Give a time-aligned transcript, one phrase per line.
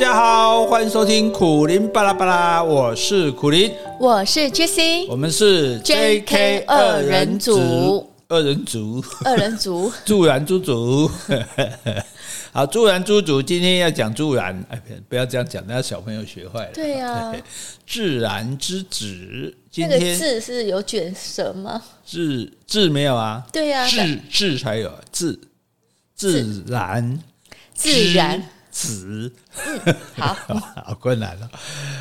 [0.00, 11.10] 家好，欢迎收听苦林巴拉巴拉，我是苦林，我是 Jessie，我们是 JK 二人组，二人组，二人组， 助燃猪组。
[12.50, 16.70] 好，助燃猪组今天要讲助燃，哎，不要这样讲，那小朋友学坏了。
[16.72, 17.36] 对呀、啊，
[17.86, 21.82] 自然之子，今天那个字是有卷舌吗？
[22.06, 23.44] 字字没有啊？
[23.52, 25.38] 对呀、啊，字字才有字，
[26.14, 27.20] 自然，
[27.74, 28.42] 自然。
[28.70, 29.32] 子，
[29.84, 30.36] 嗯、好
[30.86, 31.50] 好困难了。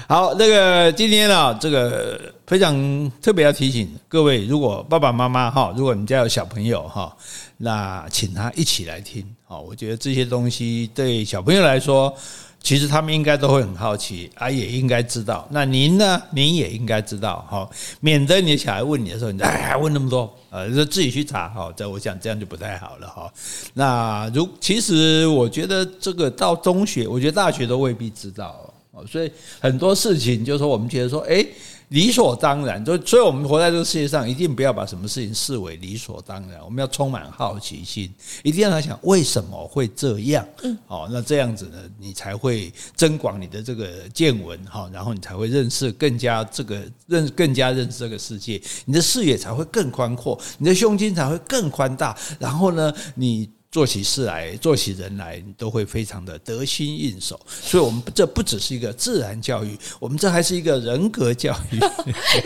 [0.07, 7.15] 好，那个今天啊，这个非常特别要提醒各位，如果爸爸妈妈哈，如果你家有小朋友哈，
[7.57, 9.25] 那请他一起来听。
[9.45, 12.15] 好，我觉得这些东西对小朋友来说。
[12.61, 15.47] 其实他们应该都会很好奇啊，也应该知道。
[15.49, 16.21] 那您呢？
[16.31, 21.71] 您也应该知道哈，免得你的小孩问你的时候，你哎问那么多，呃，就自己去查哈。
[21.75, 23.31] 这我想这样就不太好了哈。
[23.73, 28.71] 那如其实我觉得这个到中学，我觉得大学都未必知道。
[29.09, 31.45] 所以很多事情就是说我们觉得说，哎。
[31.89, 36.59] 理所当然，就所以我们活在这个世界上，一定不要把什么事情视为理所当然。
[36.63, 40.47] 我们要充满好奇心，一定要来想为什么会这样。
[40.61, 52.15] 嗯，好，那这样子呢，你才会增广你的这个见闻哈，然后你才会认识更加这个认更加认识这个世界，你的视野才会更宽阔，你的胸襟才会更宽大。
[52.37, 53.49] 然后呢，你。
[53.71, 57.39] 做起事来，做起人来，你都会非常的得心应手。
[57.47, 61.79] 所以，我们这不只是一个自然教育，我们这还是一个人格教育。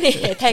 [0.01, 0.51] 你 也太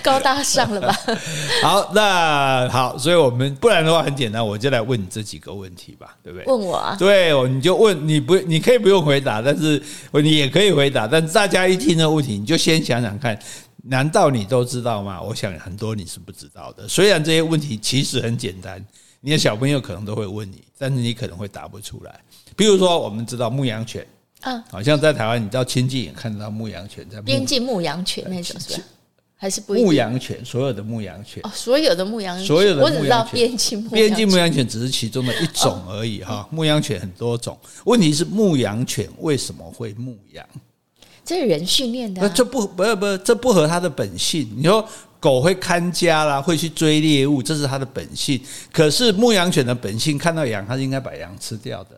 [0.00, 0.96] 高大上了吧？
[1.60, 6.46] 好，那好，所以我们不然的话很简单，我就来问你这几个问题吧，对不对？
[6.46, 6.94] 问我啊？
[6.96, 11.08] 对，你就问你不，你可以不用回答，但是你也可以回答。
[11.08, 13.36] 但是大家一听这个问题，你就先想想看，
[13.82, 15.20] 难道你都知道吗？
[15.20, 16.86] 我想很多你是不知道的。
[16.86, 18.80] 虽然这些问题其实很简单。
[19.24, 22.20] 你的小朋友可能都会问你，但是你可能会答不出来。
[22.56, 24.04] 比如说，我们知道牧羊犬，
[24.40, 28.84] 啊，好像在台湾，你到亲近也看得到牧羊犬在边境牧羊犬那种是吧？
[29.36, 30.44] 还是不牧羊犬？
[30.44, 36.48] 所有的牧羊犬哦，所有的牧羊犬，所有的牧羊犬，我只知道边境边境牧羊犬只是其中的一种而已哈。
[36.50, 40.44] 牧羊犬很多种，问题是牧羊犬为什么会牧羊？
[41.24, 44.52] 这是人训练的，那这不不不，这不合它的本性。
[44.56, 44.84] 你说。
[45.22, 48.42] 狗会看家啦，会去追猎物，这是它的本性。
[48.72, 51.90] 可是牧羊犬的本性，看到羊，它是应该把羊吃掉的。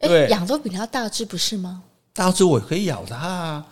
[0.00, 1.84] 对，羊都比它大只，不是吗？
[2.12, 3.64] 大只我可以咬它啊。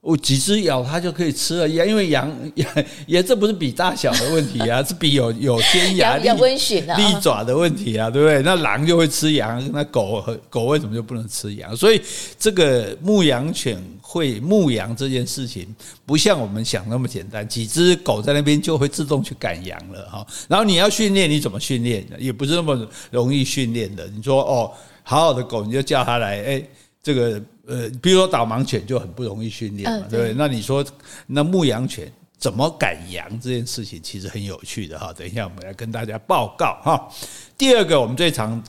[0.00, 2.66] 我几只咬它就可以吃了，羊因为羊 也
[3.06, 8.40] 也这不是比大小的问题啊，是比有有尖牙 利利爪的问题啊，对不对？
[8.42, 11.76] 那狼就会吃羊，那狗和狗为什么就不能吃羊？
[11.76, 12.00] 所以
[12.38, 15.66] 这个牧羊犬会牧羊这件事情，
[16.06, 20.26] 不像我们想那么简单，几只狗在那边就会自动去赶羊了哈。
[20.48, 22.02] 然后你要训练，你怎么训练？
[22.18, 24.06] 也不是那么容易训练的。
[24.16, 24.72] 你说哦，
[25.02, 26.62] 好好的狗，你就叫它来，哎，
[27.02, 27.38] 这个。
[27.70, 30.34] 呃，比如说导盲犬就很不容易训练嘛，对不对？
[30.36, 30.84] 那你说，
[31.28, 35.12] 那牧羊犬怎么赶羊这件事情，其实很有趣的哈。
[35.12, 37.08] 等一下我们来跟大家报告哈。
[37.56, 38.60] 第二个，我们最常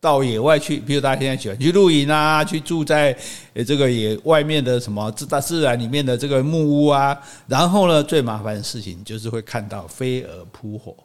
[0.00, 3.14] 到野外去，比如大家现在喜欢去露营啊，去住在
[3.66, 7.14] 这个野外面的什么自大自然里面的这个木屋啊。
[7.46, 10.96] 然后呢，最麻烦的事情就是会看到飞蛾扑火。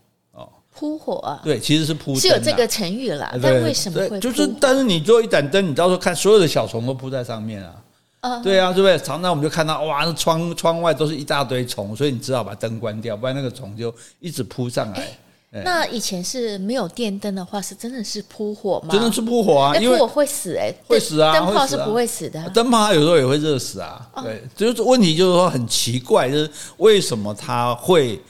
[0.74, 1.42] 扑火啊？
[1.44, 3.32] 对，其实是扑灯，是有这个成语啦。
[3.42, 4.50] 但为什么会就是？
[4.60, 7.76] 但是你做一盏灯，你到时候看所有的小虫都扑在上面啊。
[8.22, 8.98] 啊，对啊，对不对？
[9.00, 15.08] 常常我们就看到哇，那窗窗外都是一大堆虫，所以你只好把灯关掉，不然那个虫就一直扑上来。
[15.66, 18.90] 那以前是没有电灯的话，是真的是扑火吗？
[18.94, 19.76] 真的是扑火啊！
[19.76, 21.34] 因为扑火会死哎，会死啊！
[21.34, 24.08] 灯泡是不会死的，灯泡它有时候也会热死啊。
[24.24, 28.22] 对，就是问题就是说很奇怪，就是为什么它会？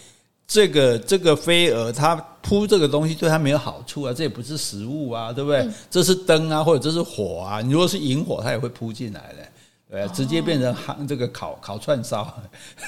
[0.51, 5.65] 这个这个飞蛾，它扑这个东西对它没有好处啊，这也不是食物啊，对不对？
[5.89, 7.61] 这是灯啊，或者这是火啊。
[7.61, 9.47] 你如果是引火，它也会扑进来的，
[9.89, 12.37] 对，直接变成夯这个烤烤串烧。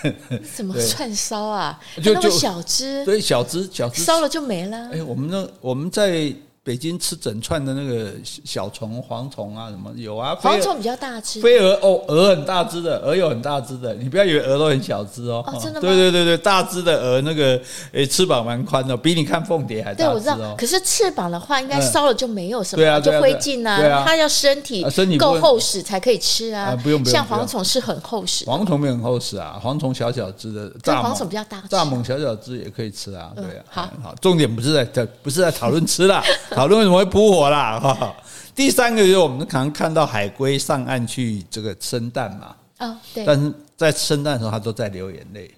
[0.44, 1.80] 什么串烧啊？
[2.04, 4.90] 就那么小只，对，小只小只，烧了就没了。
[4.92, 6.36] 哎，我们那我们在。
[6.66, 10.34] 北京吃整串的那个小虫、蝗虫啊，什么有啊？
[10.42, 15.44] 蝗虫比较大只，飞蛾哦，蛾很大只的，蛾有很大只的，你不要以为蛾都很小只哦。
[15.46, 15.82] 哦，真的吗？
[15.82, 17.60] 对对对对，大只的蛾那个
[17.92, 20.08] 诶，翅膀蛮宽的，比你看凤蝶还大哦。
[20.08, 20.56] 对，我知道。
[20.58, 24.06] 可是翅膀的话，应该烧了就没有什么，就灰烬啊。
[24.06, 24.82] 它要身体
[25.18, 26.74] 够厚实才可以吃啊。
[26.82, 27.14] 不用不用。
[27.14, 33.34] 像蝗虫是很厚实，蝗虫没有很厚实啊，蝗虫小小只的，蚱蝗虫比较大，蚱蜢小小只也可以吃啊。
[33.36, 36.24] 对啊，好，好，重点不是在不是在讨论吃啦。
[36.56, 37.80] 讨论为什么会扑火啦？
[37.80, 38.16] 哈，
[38.56, 42.56] 第三个就是我们可能看到海龟上岸去这个生蛋嘛。
[42.78, 43.26] 啊，对。
[43.26, 45.52] 但是在生蛋的时候，它都在流眼泪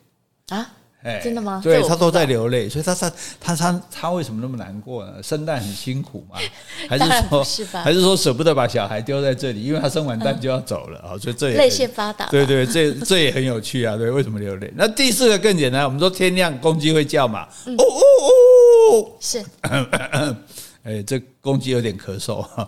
[0.50, 0.68] 啊。
[1.04, 1.62] 哎，真的吗？
[1.64, 5.22] 对，他都在流泪，所以他他他他他为什么那么难过呢？
[5.22, 6.40] 生蛋很辛苦嘛，
[6.90, 7.44] 还是说？
[7.84, 9.62] 还是说舍不得把小孩丢在这里？
[9.62, 12.26] 因为他生完蛋就要走了啊，所以这也泪腺发达。
[12.32, 13.96] 对对，这这也很有趣啊。
[13.96, 14.74] 对，为什么流泪？
[14.76, 17.48] 那第四个更简单，我们说天亮公鸡会叫嘛？
[17.68, 19.46] 哦哦哦，是。
[20.86, 22.66] 哎，这公鸡有点咳嗽哈。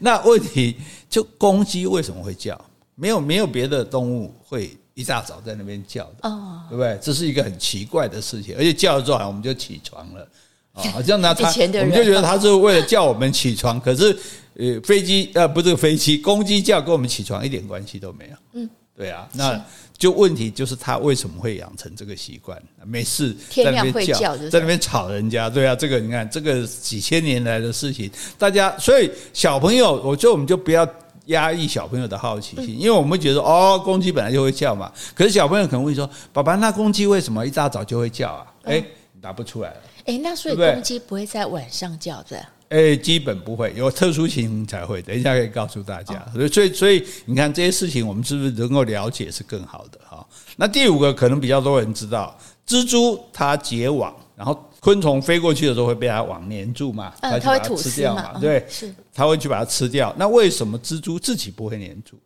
[0.00, 0.76] 那问题
[1.08, 2.60] 就公鸡为什么会叫？
[2.96, 4.76] 没有没有别的动物会。
[4.96, 6.96] 一大早在那边叫的，哦，对不对？
[7.02, 10.28] 这是一个很奇怪的事情，而且叫了之后，我们就起床了
[10.72, 13.80] 啊， 好像他他，我们就觉得他是为了叫我们起床。
[13.80, 14.16] 可是，
[14.54, 18.36] 呃，飞机呃不是飞机，公鸡叫跟我们起床一点关系都没有。
[18.52, 19.60] 嗯，对啊，那
[19.96, 22.60] 就问题就是他为什么会养成这个习惯？
[22.84, 25.48] 没事在那边叫，在那边吵人家。
[25.48, 30.88] 对啊，这个你看，这个几千年来的事情，大家所以小朋友，我觉得我们就不要。
[31.28, 34.92] 压抑小朋友的好奇心，因为我们觉得哦，公鸡本来就会叫嘛。
[35.14, 38.84] 可是小朋友可能会说：“爸爸，那公鸡为什么一大早就会叫啊？”哎，
[39.22, 39.76] 答不出来了。
[40.04, 42.44] 哎，那所以公鸡不会在晚上叫的？
[42.74, 45.00] 哎，基本不会，有特殊情形才会。
[45.00, 46.26] 等一下可以告诉大家。
[46.32, 50.26] 所以，所以所以你看这些事情，我们是不是能够了解是更好的哈？
[50.56, 52.36] 那第五个可能比较多人知道，
[52.66, 54.70] 蜘蛛它结网，然后。
[54.84, 57.10] 昆虫飞过去的时候会被它网粘住嘛？
[57.18, 58.38] 它会吐吃掉嘛？
[58.38, 60.14] 对，是它会去把它吃掉。
[60.18, 62.18] 那为什么蜘蛛自己不会粘住？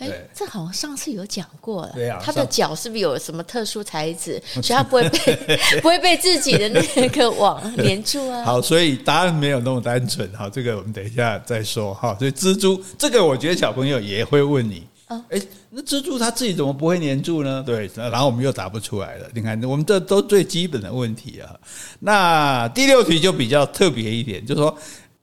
[0.00, 1.92] 哎，这好像上次有讲过了。
[1.94, 8.42] 对啊，它的脚是不是有什么特殊材质，所以它不会被 不会被自己的那个网黏住啊？
[8.48, 10.28] 好，所以答案没有那么单纯。
[10.34, 11.94] 好，这个我们等一下再说。
[11.94, 14.86] 哈，所以蜘蛛这个，我觉得小朋友也会问你。
[15.28, 17.64] 哎，那蜘蛛它自己怎么不会黏住呢？
[17.66, 19.26] 对，然后我们又答不出来了。
[19.34, 21.50] 你看，我们这都最基本的问题啊。
[21.98, 24.78] 那第六题就比较特别一点，就是说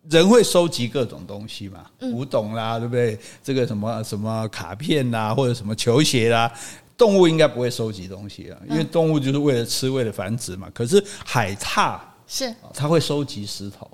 [0.09, 3.17] 人会收集各种东西嘛，古董啦，对不对？
[3.43, 6.51] 这个什么什么卡片啦，或者什么球鞋啦，
[6.97, 10.69] 动物应该不会收集东西啊，因为动物就是为了吃，为了繁殖嘛。
[10.73, 13.89] 可是海獭是它会收集石头。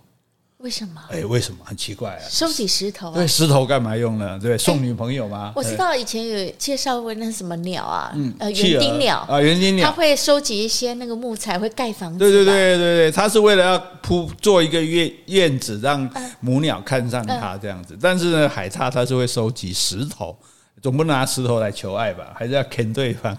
[0.64, 1.02] 为什么？
[1.10, 1.60] 哎，为什么？
[1.66, 2.24] 很奇怪啊！
[2.30, 4.40] 收集石头，对，石头干嘛用呢？
[4.40, 5.52] 对，送女朋友吗？
[5.58, 12.18] 我知道以前有介绍过那什么鸟啊，嗯，呃，园丁鸟啊，园丁鸟，它会收集一些那个木材，会盖房子。
[12.20, 17.98] 对对对对对，它是为了要铺做一个院院子，让母鸟看上它这样子。
[18.02, 20.34] 但是呢，海獭它是会收集石头，
[20.82, 22.34] 总不能拿石头来求爱吧？
[22.40, 23.38] 还是要啃对方，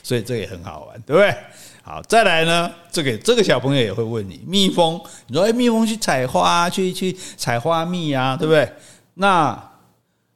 [0.00, 1.34] 所以这也很好玩，对不对？
[1.90, 8.72] 好，再来呢，这个这个小朋友也会问你，蜜蜂，你说哎，蜜蜂去采花，去去采花蜜啊，对不对？
[9.14, 9.60] 那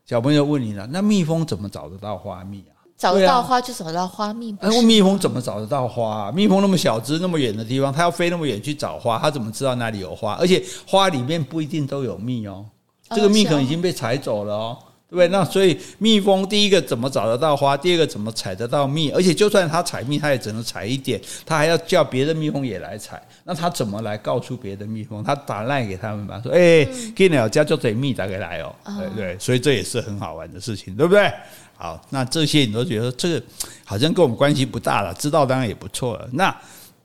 [0.04, 2.82] 小朋友问你了，那蜜蜂怎么找得到花蜜啊？
[2.98, 4.52] 找得到花就找得到花蜜。
[4.60, 6.32] 哎，蜜蜂怎么找得到花？
[6.32, 10.32] 蜜蜂那么小只，那么远的地方，它要飞那么远去找花，它怎么知道哪里有花？
[10.32, 12.66] 而且花里面不一定都有蜜哦，
[13.10, 14.78] 这个蜜可能已经被采走了哦。
[15.10, 17.76] 对，那所以蜜蜂第一个怎么找得到花？
[17.76, 19.10] 第二个怎么采得到蜜？
[19.10, 23.22] 而且就算它采蜜，它也只能采一点，它还要叫别的蜜蜂也来采。
[23.44, 25.22] 那它怎么来告诉别的蜜蜂？
[25.22, 26.84] 它打赖给他们吧，说：“哎，
[27.14, 31.32] 给鸟家就得蜜打给来哦。”对对，所以这也是很好玩的事情，对不对？
[31.76, 33.42] 好，那这些你都觉得这个
[33.84, 36.28] 好像跟我们关系不大了，知道当然也不错了。
[36.32, 36.52] 那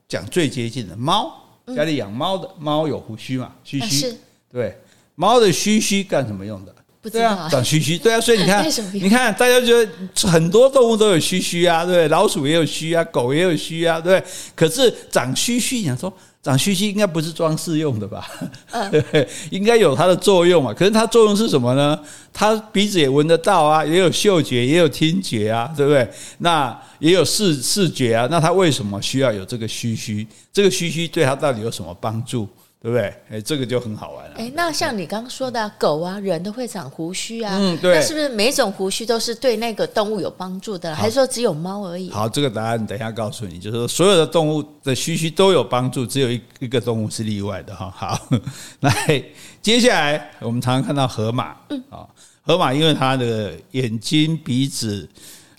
[0.08, 1.32] 讲最接近的猫，
[1.76, 3.52] 家里养猫的猫有胡须嘛？
[3.64, 4.16] 须须，
[4.52, 4.76] 对，
[5.14, 6.74] 猫的须须干什么用的？
[7.02, 9.90] 对啊，长须须，对啊，所以你看， 你看，大家觉得
[10.28, 12.08] 很多动物都有须须啊，对不对？
[12.10, 14.32] 老鼠也有须啊，狗也有须啊，对不对？
[14.54, 16.12] 可是长须须，你想说
[16.44, 18.30] 长须须应该不是装饰用的吧？
[18.72, 20.74] 嗯， 对，应该有它的作用嘛。
[20.74, 21.98] 可是它作用是什么呢？
[22.34, 26.06] 它鼻子也闻得到啊，也有嗅觉，也有听觉啊，对不对？
[26.40, 28.28] 那也有视视觉啊。
[28.30, 30.28] 那它为什么需要有这个须须？
[30.52, 32.46] 这个须须对它到底有什么帮助？
[32.82, 33.14] 对不对？
[33.30, 34.36] 哎，这个就很好玩了。
[34.38, 37.58] 哎，那像你刚刚说的，啊，狗啊，人都会长胡须啊。
[37.60, 37.96] 嗯，对。
[37.96, 40.96] 那是不是每一种胡须都是对那个动物有帮助的？
[40.96, 42.10] 好还是说只有猫而已？
[42.10, 47.94] 好，这个答案等一下告诉你，就是说所有的动物的须须都有帮助，只有一一个动物是例外的哈。
[47.94, 48.18] 好，
[48.80, 49.24] 来，
[49.62, 52.08] 接下来我们常常看到河马，嗯，啊，
[52.42, 55.06] 河马因为它的眼睛、鼻子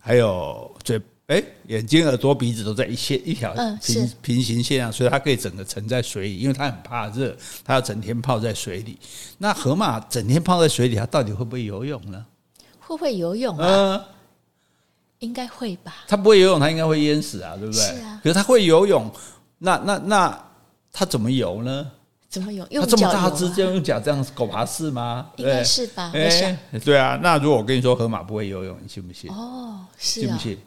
[0.00, 0.69] 还有嘴。
[1.30, 8.98] 哎，眼睛、耳朵、鼻子都在一线一条平平行线上，所以它可以整个沉在水里，因为它很怕热，它要整天泡在水里。
[9.38, 12.26] 那河马整天泡在水里，它到底会不会游泳呢？
[12.80, 13.64] 会不会游泳啊？
[13.64, 14.04] 呃、
[15.20, 15.98] 应该会吧。
[16.08, 17.80] 它不会游泳，它应该会淹死啊，对不对？
[17.80, 18.20] 是啊。
[18.24, 19.08] 可是它会游泳，
[19.58, 20.44] 那那那
[20.92, 21.92] 它怎么游呢？
[22.28, 22.66] 怎么游？
[22.70, 25.30] 用这么大只，就用脚这样狗爬式吗？
[25.36, 26.10] 应该是吧。
[26.12, 27.16] 哎，对啊。
[27.22, 29.30] 那如果我跟你说河马不会游泳，你信不信？
[29.30, 30.22] 哦，是啊。
[30.22, 30.58] 信不信？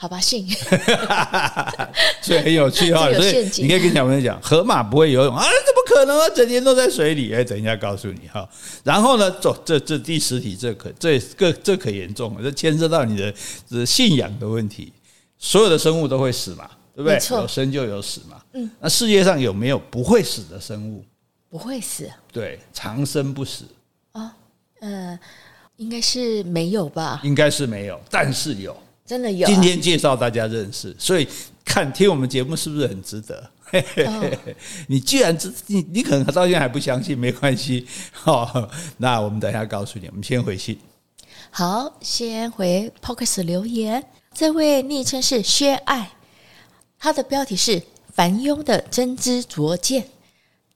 [0.00, 0.48] 好吧，信，
[2.22, 3.12] 所以很有趣哈。
[3.12, 5.42] 所以你可以跟小朋友讲，河马不会游泳啊？
[5.42, 6.26] 怎么可能啊？
[6.34, 7.34] 整天都在水里。
[7.34, 8.48] 哎，等一下告诉你哈。
[8.82, 13.30] 然后呢，走这这第十题，这可这个这可严重了，这牵涉到你的
[13.68, 14.90] 这信仰的问题。
[15.36, 16.66] 所有的生物都会死嘛？
[16.96, 17.18] 对不对？
[17.36, 18.40] 有生就有死嘛。
[18.54, 21.04] 嗯，那世界上有没有不会死的生物？
[21.50, 22.10] 不会死。
[22.32, 23.66] 对，长生不死。
[24.12, 24.34] 啊，
[24.80, 25.18] 呃，
[25.76, 27.20] 应该是没有吧？
[27.22, 28.74] 应该是没有，但是有，
[29.10, 29.44] 真的有。
[29.44, 31.26] 今天介绍大家认识，所以
[31.64, 33.50] 看听我们节目是不是很值得？
[34.06, 34.38] 哦、
[34.86, 37.84] 你既然知你你可能到现在还不相信，没关系。
[38.12, 40.06] 好， 那我们等一下告诉你。
[40.06, 40.78] 我们先回信。
[41.50, 44.04] 好，先回 Podcast 留言。
[44.32, 46.12] 这位昵称是薛爱，
[46.96, 47.82] 他的标题是
[48.14, 50.04] 凡庸的真知灼见，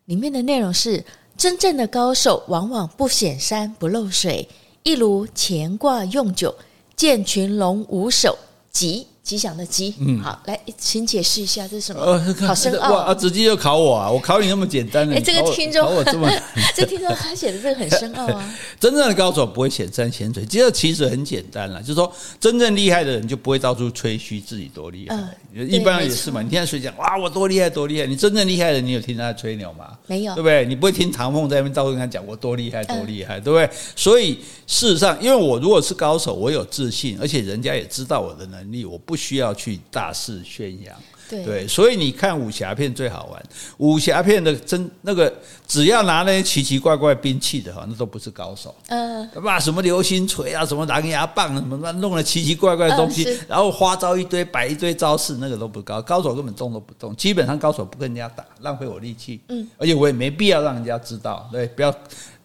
[0.07, 1.05] 里面的内容是：
[1.37, 4.49] 真正的高手往往不显山不漏水，
[4.83, 6.53] 一如乾卦用九，
[6.97, 8.39] 见群龙无首，
[8.71, 9.07] 即。
[9.25, 12.03] 吉祥的吉，嗯，好，来，请解释一下这是什么？
[12.03, 13.15] 呃，好深奥啊！
[13.15, 14.11] 直接就考我啊！
[14.13, 16.31] 我考你那么简单的，哎，这个听众考我这么，
[16.77, 18.55] 这听众他写的这个很深奥啊！
[18.79, 25.17] 真正的高手不会显山显水，其实其实很简单了，就是说真正厉害的人就不会到处吹嘘自己多厉害。
[25.55, 26.43] 嗯，一般人也是嘛。
[26.43, 28.07] 你听他谁讲哇，我多厉害多厉害？
[28.07, 29.97] 你真正厉害的，你有听他吹牛吗？
[30.07, 30.67] 没有，对不对？
[30.67, 33.67] 你不会听唐凤在那边到处跟他讲我多厉害多厉害，对不对？
[33.97, 34.35] 所以
[34.67, 39.79] 事实上，因为我如果是高手，我有自信，而且人家也知道我的能力，我不需要去。
[39.91, 40.97] 大肆宣扬，
[41.29, 43.43] 对，对，所以你看武侠片最好玩。
[43.79, 45.33] 武侠片的真那个，
[45.69, 48.75] 只要拿那些奇奇怪怪兵器的哈，那都不是高手。
[48.89, 56.03] 嗯，把什么流星锤啊，什么狼牙棒，什么弄了奇奇怪怪的东西，然后花招一堆，摆一堆招式，那个都不高。
[56.03, 59.41] 高手根本动都不动，基本上高手不跟人家打，浪费我力气。
[59.49, 61.95] 嗯，而且我也没必要让人家知道，对，不要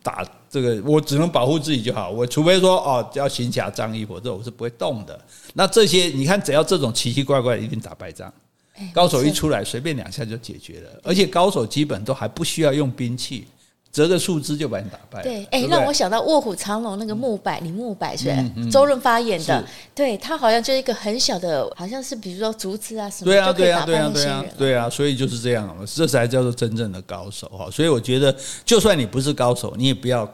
[0.02, 2.10] 打这个，我只能保护自己就好。
[2.10, 5.20] 我除非说哦，要行侠仗义，否则我是不会动的。
[5.54, 8.34] 那这些你看，只要这种奇奇怪怪，一定打败仗。
[8.94, 10.90] 高手一出来，随便两下就解决了。
[11.04, 13.46] 而且高手基本都还不需要用兵器，
[13.92, 15.24] 折个树枝就把你打败。
[15.24, 18.32] 对，哎，让我想到《卧虎藏龙》那个木柏，李木柏是
[18.72, 19.64] 周润发演的。
[19.96, 27.70] 对，他好像就是一个很小的，好像是比如说竹子啊什么，对啊，对啊，对啊，对啊，对啊，所以就是这样，这才叫做真正的高手哈。
[27.72, 30.30] 所以我觉得，就算你不是高手，你也不要。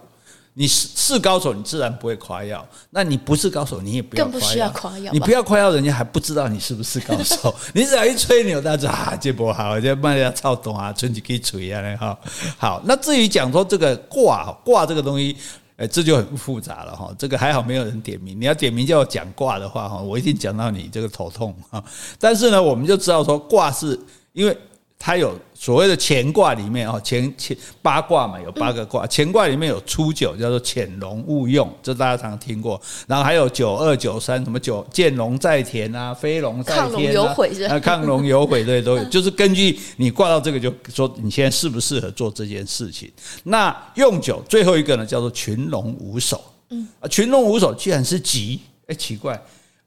[0.57, 2.65] 你是是高手，你自然不会夸耀。
[2.89, 4.31] 那你不是高手，你也不要夸耀。
[4.31, 5.11] 更不需要夸耀。
[5.11, 7.53] 你不要夸耀，人家还不知道你是不是高手。
[7.75, 12.17] 你只要一吹牛，大家啊，这波好，这卖家操懂啊，春季可以吹啊，哈。
[12.57, 15.35] 好，那至于讲说这个卦，卦这个东西，
[15.75, 17.13] 哎，这就很复杂了哈。
[17.19, 21.83] 这个还好没有人点名，你要点名叫我讲卦的话哈，我一定讲到你这个头痛哈。
[22.17, 23.99] 但是呢，我们就知道说卦是
[24.31, 24.57] 因为。
[25.05, 29.05] 它有所谓的乾卦里面哦，乾乾八卦嘛，有八个卦。
[29.07, 32.81] 乾卦里面有初九，叫做潜龙勿用，这大家常常听过。
[33.05, 37.79] 然后还有九二九三，什么九见龙在田啊，飞龙在天啊，亢龙有悔是吧？
[37.79, 39.03] 亢龙有悔，对，都有。
[39.05, 43.11] 就是根据你卦到这个，就说你现在适不适合做这件事情。
[43.43, 46.43] 那用九最后一个呢，叫做群龙无首。
[46.71, 49.39] 嗯，啊，群龙无首居然是吉，哎，奇怪。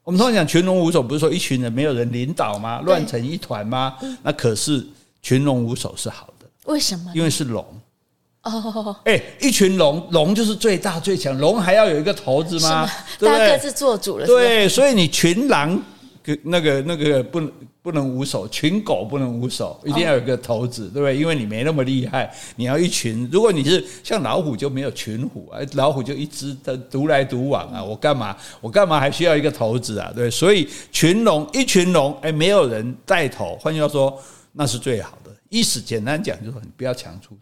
[0.05, 2.79] 我们通常讲群龙无首，不是说一群人没有人领导吗？
[2.85, 3.97] 乱成一团吗？
[4.23, 4.87] 那可是。
[5.21, 7.11] 群龙无首是好的，为什么？
[7.13, 7.65] 因为是龙
[8.43, 12.89] 哦，哎，一群龙，龙就是最大最强，龙还要有一个头子吗？
[13.19, 14.25] 大家各自做主了。
[14.25, 15.77] 对，所以你群狼，
[16.43, 21.17] 那个那个不能不能无首，群狗不能无首，一定要有一个头子，对不对？
[21.17, 23.27] 因为你没那么厉害，你要一群。
[23.29, 30.13] 如果你是像老虎，就没有群虎啊，老虎就一只的独来独往啊，我干嘛我干嘛还需要一个头子啊？
[30.15, 34.17] 对，所以群龙一群龙，哎，没有人带头，换句话说。
[34.51, 37.37] 那是最好的，意思简单讲就是你不要强出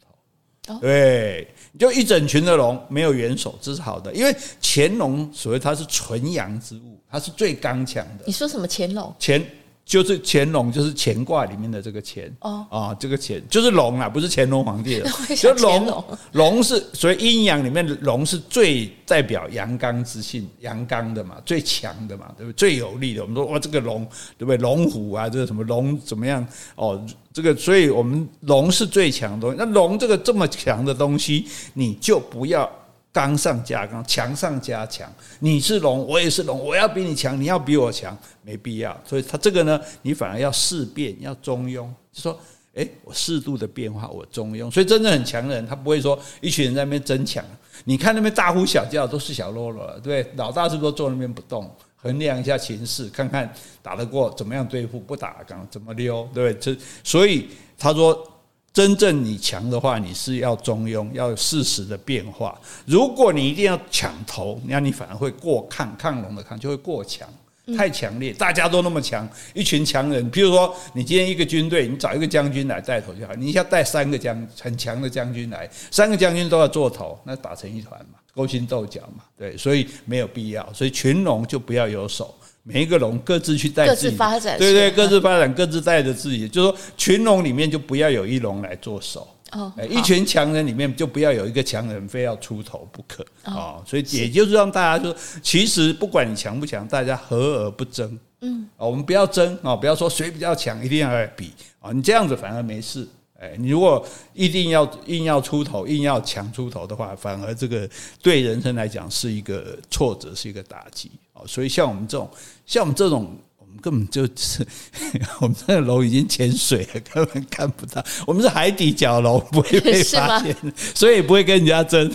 [0.66, 1.48] 头，对，
[1.80, 8.26] 就一整群的龙没有元首，这是好的，因为乾隆所谓它是纯阳之物，它是最刚强的。
[8.26, 9.16] 你说什么干龙？
[9.20, 9.42] 干。
[9.88, 15.10] 就是乾隆，就是乾卦里面的这个乾哦啊，这个乾就是龙啊，不是乾隆皇帝的。
[15.38, 16.03] 就龙
[16.34, 22.56] 龙是所以阴阳里面的龙是最代表阳刚之性，阳刚的嘛，最强的嘛，对不对？
[22.58, 23.22] 最有力的。
[23.22, 24.06] 我们说哇，这个龙
[24.38, 24.58] 对不对？
[24.58, 26.46] 龙虎啊，这个什么龙怎么样？
[26.75, 27.01] 哦，
[27.32, 29.56] 这个所以我们龙是最强的东西。
[29.58, 32.70] 那龙这个这么强的东西，你就不要。
[33.12, 35.12] 刚上加刚，强上加强。
[35.40, 38.96] 你是龙，我也是龙，我要比你强，你要比我强，没必要。
[39.04, 41.88] 所以他这个呢，你反而要适变，要中庸。
[42.12, 42.40] 就说，
[42.74, 44.70] 诶，我适度的变化，我中庸。
[44.70, 47.44] 所以真正很强的人，他不会说一群人在那边争抢。
[47.86, 56.76] 你看那边大呼小叫，都是小喽啰了，对，老大是不是都坐那边不动，衡量一下形势，看看打得过怎么样对付，不打刚怎么溜，对不对？
[56.76, 58.32] 这所以他说。
[58.77, 62.55] 真正你强的话，你是要中庸，要适时的变化。
[62.86, 67.27] 如果你一定要抢头，那你反而会过抗抗龙的抗就会过强，
[67.75, 68.31] 太强烈。
[68.34, 73.34] 大家都那么强，一群强人，譬如说你今天一个军队，你找一个将军来带头就好。
[73.34, 80.72] 你一下带三个将很强的将军来，三个将军都要做头，那打成一团嘛，勾心斗角嘛，对，所以没有必要。
[80.72, 82.31] 所以群龙就不要有首。
[82.67, 86.50] 每一个龙各自去带自己各自发展，对对，各自发展，各自带着自己。
[86.50, 89.27] 就是说，群龙里面就不要有一龙来做首。
[89.53, 98.19] 哦，一群强人里面就不要有一个强人非要出头不可哦，所以也就是让大家说，其实不管你强不强，大家和而不争。
[98.41, 103.07] 嗯，我们不要争啊，不要说谁比较强，一定要来比啊，你这样子反而没事。
[103.39, 107.89] 哎，你如果一定要硬要出头，硬要强出头的话，反而这个
[108.21, 111.46] 对人生来讲是一个挫折，是一个打击啊。
[111.48, 112.29] 所以像我们这种，
[112.65, 114.65] 像我们这种，我们根本就是
[115.39, 118.03] 我们这个楼已经潜水了，根本看不到。
[118.25, 120.56] 我们是海底角楼，不会 被发现，
[120.96, 122.12] 所以不会跟人家争。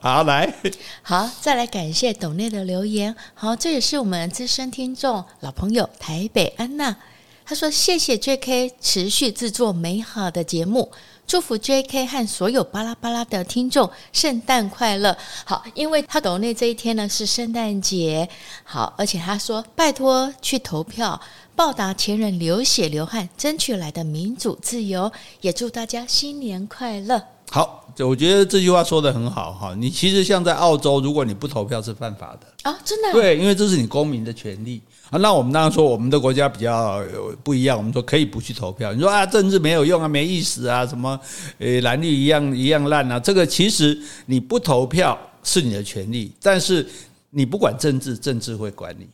[0.00, 0.52] 好，来，
[1.02, 3.14] 好，再来感谢董内的留言。
[3.34, 6.96] 好，这也是我们资深听众老朋友台北安娜。
[7.44, 8.74] 她说：“谢谢 J.K.
[8.78, 10.92] 持续制作美好的节目，
[11.28, 12.06] 祝福 J.K.
[12.06, 18.26] 和所有巴拉巴拉的听众圣诞快乐。”好，因为他斗内这一天呢是圣诞节，
[18.64, 21.20] 好，而且他说：“拜托去投票，
[21.54, 27.22] 报答前人流血流汗争取来的民主自由。”也祝大家新年快乐。
[27.50, 29.74] 好，我觉得这句话说得很好哈。
[29.74, 33.12] 你其实像在澳洲，如果你不投票是犯法的啊，真的？
[33.12, 34.82] 对，因为这是你公民的权利。
[35.10, 37.02] 啊，那我们当然说我们的国家比较
[37.42, 38.92] 不一样，我们说可以不去投票。
[38.92, 41.18] 你说啊，政治没有用啊，没意思啊，什么
[41.58, 43.18] 呃蓝绿一样一样烂啊？
[43.18, 46.86] 这个其实你不投票是你的权利，但是
[47.30, 49.06] 你不管政治，政治会管你。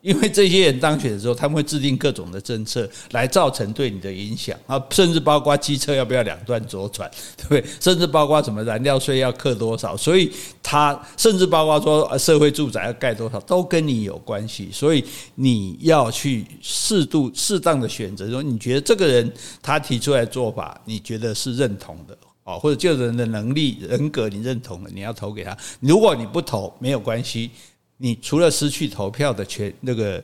[0.00, 7.64] 因为这些人当选的时候，他们会制定各种的政策来造成对你的影响啊，甚至包括机车要不要两段左转，对不对？
[7.80, 10.30] 甚至包括什么燃料税要课多少，所以
[10.62, 14.70] 他甚至包括说社会住宅要盖多少，都跟你有关系。
[14.72, 15.04] 所以
[15.34, 19.30] 你要去适度、适当的选择，说你觉得这个人
[19.60, 25.56] 他提出来做法，你觉得是认同的哦，或者这个人的能力、人格你认同的，你要投给他。
[25.80, 27.50] 如果你不投，没有关系。
[27.98, 30.22] 你除了失去投票的权，那个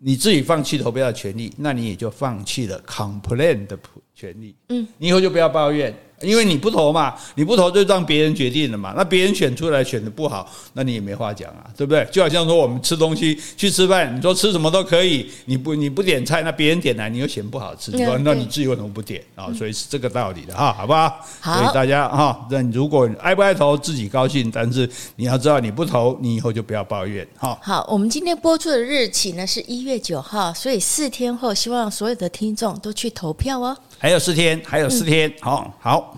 [0.00, 3.78] 你自己放弃投票的权利，那你也就放弃了 complain 的
[4.14, 4.54] 权利。
[4.68, 5.94] 嗯，你以后就不要抱怨。
[6.20, 8.94] 因为你不投嘛，你不投就让别人决定了嘛。
[8.96, 12.06] 那别人选出来选的不好，那你也没话讲啊，对不对？
[12.10, 19.52] 就好像说我们吃东西去吃饭，你说吃什么都可以，你不你不点菜，那别人点来你又嫌不好吃，你说那你自己为什么不点啊？
[19.56, 21.20] 所以是这个道理的哈，好不好？
[21.40, 27.58] 好，所以大家哈，那如果爱不爱投自己高兴，但是你要知道你不投，你以后就不要抱怨哈。
[27.62, 33.76] 好，我们今天播出的日期呢是一月九号，所以四天后，希望所有的听众都去投票哦。
[33.98, 36.13] 还有四天，还有四天，好好，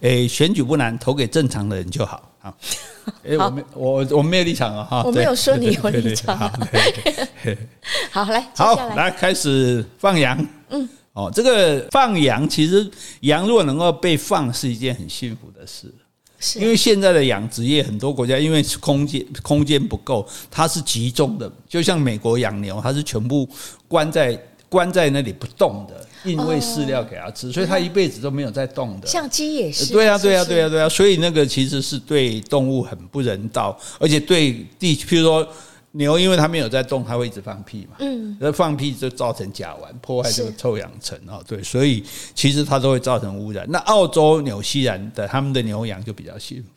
[0.00, 2.22] 诶，选举不难，投给正常的人就好。
[2.40, 2.56] 好，
[3.24, 6.38] 诶，我没，我我没有立场啊，哈，我没有说你有立场。
[8.12, 10.46] 好，来，好，来开始放羊。
[10.70, 12.88] 嗯，哦，这个放羊，其实
[13.20, 15.92] 羊如果能够被放，是一件很幸福的事。
[16.38, 23.48] 是，因为现在的养殖业很多国家，因为空间空间不够，它是集中的，就像美国养牛，它是全部
[23.88, 26.06] 关在关在那里不动的。
[26.24, 29.06] 硬喂饲料给它吃，所以它一辈子都没有在动的。
[29.06, 29.92] 像鸡也是。
[29.92, 30.88] 对啊，对啊，对啊，对啊。
[30.88, 35.46] 所以那个其实是对动物很不人道，而且对地，譬如说
[35.92, 37.96] 牛，因为它没有在动，它会一直放屁嘛。
[38.00, 38.36] 嗯。
[38.40, 41.40] 那放屁就造成甲烷，破坏这个臭氧层啊。
[41.46, 42.02] 对，所以
[42.34, 43.66] 其实它都会造成污染。
[43.68, 46.68] 那澳洲、纽西兰的他们的牛羊就比较幸福，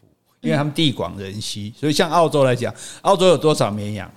[0.42, 4.12] 因为他们地广人稀，所以像澳洲来讲，澳洲有多少绵羊？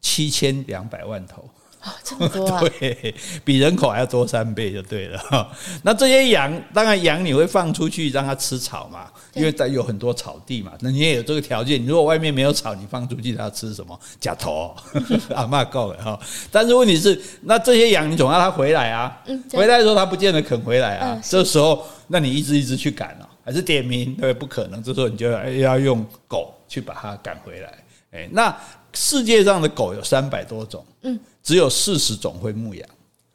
[0.00, 1.44] 七千两百万头。
[1.82, 2.60] 哦，这么多啊！
[2.80, 3.14] 对，
[3.44, 5.48] 比人口还要多三倍就对了哈。
[5.82, 10.72] 那这些羊，当然羊你会放出去让它吃草嘛，因为它有很多草地嘛。
[10.80, 13.98] 那你也有这个条件，你如果外面没有草，你放出去它吃什么？
[14.18, 14.74] 假头，
[15.34, 16.18] 阿嬷够了哈。
[16.50, 19.16] 但是问题是，那这些羊你总要它回来啊。
[19.52, 21.20] 回来的时候它不见得肯回来啊。
[21.22, 24.14] 这时候，那你一直一直去赶哦，还是点名？
[24.16, 24.82] 对，不可能。
[24.82, 27.72] 这时候你就要要用狗去把它赶回来。
[28.10, 28.56] 哎，那
[28.98, 30.84] 世界上的狗有三百多种。
[31.02, 31.18] 嗯。
[31.40, 32.86] 只有四十种会牧羊，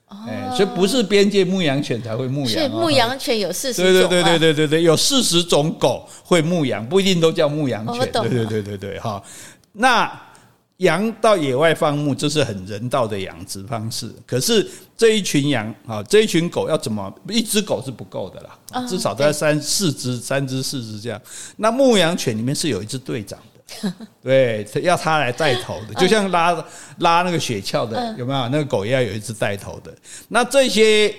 [0.06, 9.24] 哎，所以不是边界牧羊犬才会牧羊，是牧羊犬有四十种，对对对对对对对，有四十种狗会牧羊，不一定都叫牧羊犬，对对对对对哈。
[9.72, 10.22] 那
[10.78, 14.14] 羊到野外放牧，这是很人道的养殖方式。
[14.28, 17.12] 可是这一群羊啊，这一群狗要怎么？
[17.30, 21.20] 一只狗是不够的啦，至少都要三四只、三只、四只这样。
[21.58, 23.40] 那牧羊犬里面是有一只队长。
[24.22, 26.52] 对，要他来带头的，就像拉
[27.00, 28.50] 拉那个雪橇的，有没有？
[28.50, 29.94] 那个狗也要有一只带头的。
[30.30, 31.14] 那这些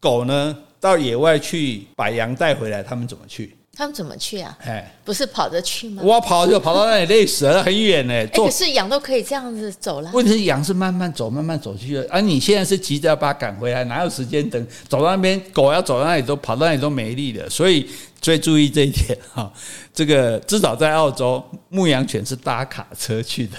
[0.00, 3.56] 狗呢，到野外去把羊带回来，他们怎么去？
[3.76, 4.58] 他们怎么去啊？
[4.64, 6.02] 哎，不是跑着去吗？
[6.04, 8.26] 我跑就跑到那里累死了，很远呢。
[8.34, 10.10] 可是羊都可以这样子走了。
[10.12, 14.66] 问题是羊是慢慢走，慢慢走去的，而你现在是急着要把它赶回来，哪有时间等？
[14.88, 17.88] 走到那边，狗要走到那里都跑到那里都没力了，所以。
[18.20, 19.50] 所以注意这一点哈，
[19.94, 23.56] 这个至少在澳洲，牧羊犬是搭卡车去的。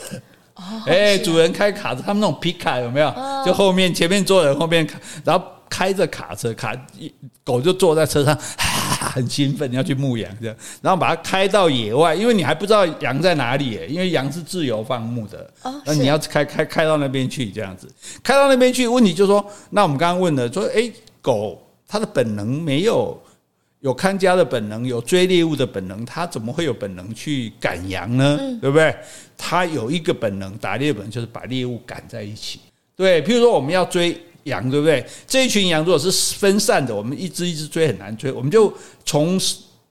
[0.86, 3.14] 哎，主人开卡车，他们那种皮卡有没有？
[3.46, 4.86] 就后面前面坐人，后面
[5.24, 6.76] 然后开着卡车，卡
[7.46, 8.38] 狗就坐在车上，
[9.00, 15.50] 很兴奋要去牧羊这样，然后把它开到野外，因为你还不知道羊在哪里，因为羊是自由放牧的，
[15.86, 17.88] 那你要开开开到那边去这样子，
[18.22, 20.92] 开到那边去，问题就是说，那我们刚刚问的说，哎，
[21.22, 23.18] 狗它的本能没有？
[23.82, 28.38] 有看家的本能，有追猎物的本能，它怎么会有本能去赶羊呢？
[28.40, 28.94] 嗯、对不对？
[29.38, 32.60] 它有一个本能，打猎本能就是把猎物赶在一起。
[32.96, 35.06] 对，譬如说我们要追羊，对不对？
[35.26, 38.74] 这一群羊如果是分散的，我们一只一只追很难追，我们就
[39.06, 39.40] 从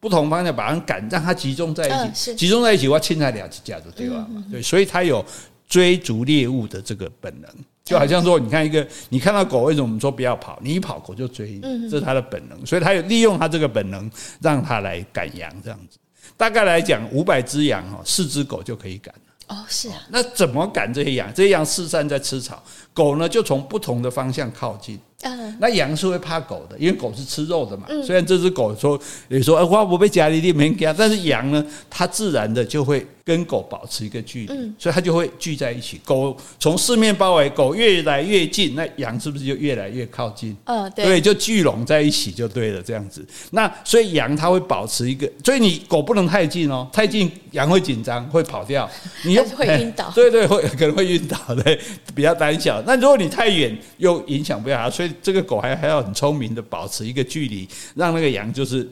[0.01, 4.44] 不同方向把它赶，让它集中在一起，集中在一起，我亲它两只架就对了嘛。
[4.51, 5.24] 对，所以它有
[5.66, 7.51] 追逐猎物的这个本能。
[7.88, 10.59] 就好像说，你看一个，你看到狗，为什么我们说不要跑？
[10.62, 14.11] 你一跑，狗就追你，这是它的本能，所以它有利用它这个本能，
[14.42, 15.98] 让它来赶羊这样子。
[16.37, 19.14] 大概来讲，五百只羊哈，四只狗就可以赶。
[19.46, 20.03] 哦，是啊。
[20.11, 21.33] 那怎么赶这些羊？
[21.35, 24.98] 这些羊四散在吃草，狗呢就从不同的方向靠近。
[25.22, 27.87] 嗯，那羊是会怕狗的，因为狗是吃肉的嘛。
[28.05, 36.01] 虽然这只狗说，你说哎，我被夹里里面夹，但是羊呢，它自然的就会跟狗保持一个距离，所以它就会聚在一起。
[36.03, 40.57] 狗从四面包围，狗越来越近，那羊是不是就越来越靠近？
[40.64, 43.23] 嗯，对，就聚拢在一起就对了，这样子。
[43.51, 48.91] 那所以羊它会保持一个，所以你狗不能太近哦，太近羊会紧张，会跑掉，
[49.25, 50.11] 你又会晕倒。
[50.14, 51.79] 对对，会可能会晕倒，对，
[52.14, 52.83] 比较胆小。
[52.87, 55.12] 那如果你太远，又影响不了它，所以。
[55.21, 58.88] 这个狗还还要很聪明的保持一个距离，让那个羊就是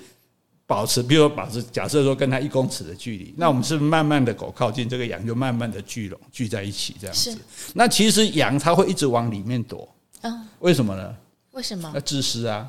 [0.67, 7.39] 保持，比如说保持，假设说跟它一公尺的距离，那我们是慢慢的狗靠近，这个羊就慢慢的聚拢聚在一起这样子。
[7.75, 9.89] 那其实羊它会一直往里面躲，
[10.59, 11.15] 为什么呢？
[11.53, 11.91] 为什么？
[11.95, 12.69] 那自私啊。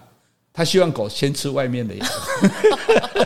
[0.58, 2.08] 他希望狗先吃外面的羊，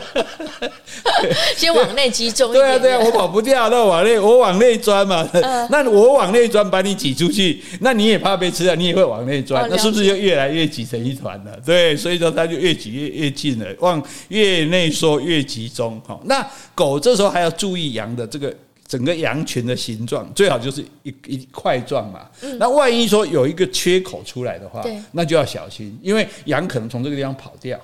[1.56, 2.52] 先往内集中。
[2.52, 5.26] 对啊，对啊，我跑不掉，那往内，我往内钻嘛。
[5.70, 11.58] 那我往内钻，把你挤出去，那你也怕被吃啊，你也会往内钻，那是不是就越来越挤成一团了？
[11.64, 15.98] 对，所以说它就越挤越越近了，往越内缩越集中。
[16.06, 18.54] 好，那狗这时候还要注意羊的这个。
[18.92, 22.28] 整个羊群的形状最好就是一一块状嘛。
[22.58, 27.80] 那万一说有一个缺口出来的话，那就要小心，因为羊可能从这个地方跑掉。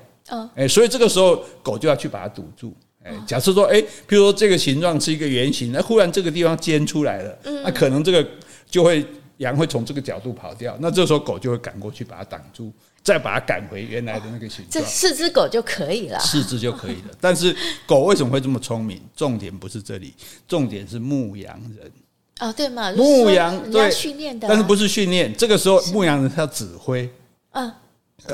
[0.54, 2.74] 哎，所以这个时候狗就要去把它堵住。
[3.02, 8.22] 哎，假设说，哎，譬如说这个形状是一个圆形，那忽然这个地方尖出来了，那可能这个
[8.68, 9.02] 就会
[9.38, 12.72] 羊会从这个角度跑掉，那这时候狗就会赶过去把它挡住。
[13.00, 16.18] 再把它赶回原来的那个形状，这四只狗就可以了。
[16.20, 17.14] 四只就可以了。
[17.18, 19.00] 但是狗为什么会这么聪明？
[19.16, 20.12] 重点不是这里，
[20.46, 21.90] 重点是牧羊人。
[22.40, 25.34] 哦，对嘛，牧羊对训练的，但是不是训练？
[25.34, 27.10] 这个时候牧羊人要指挥，
[27.52, 27.72] 嗯，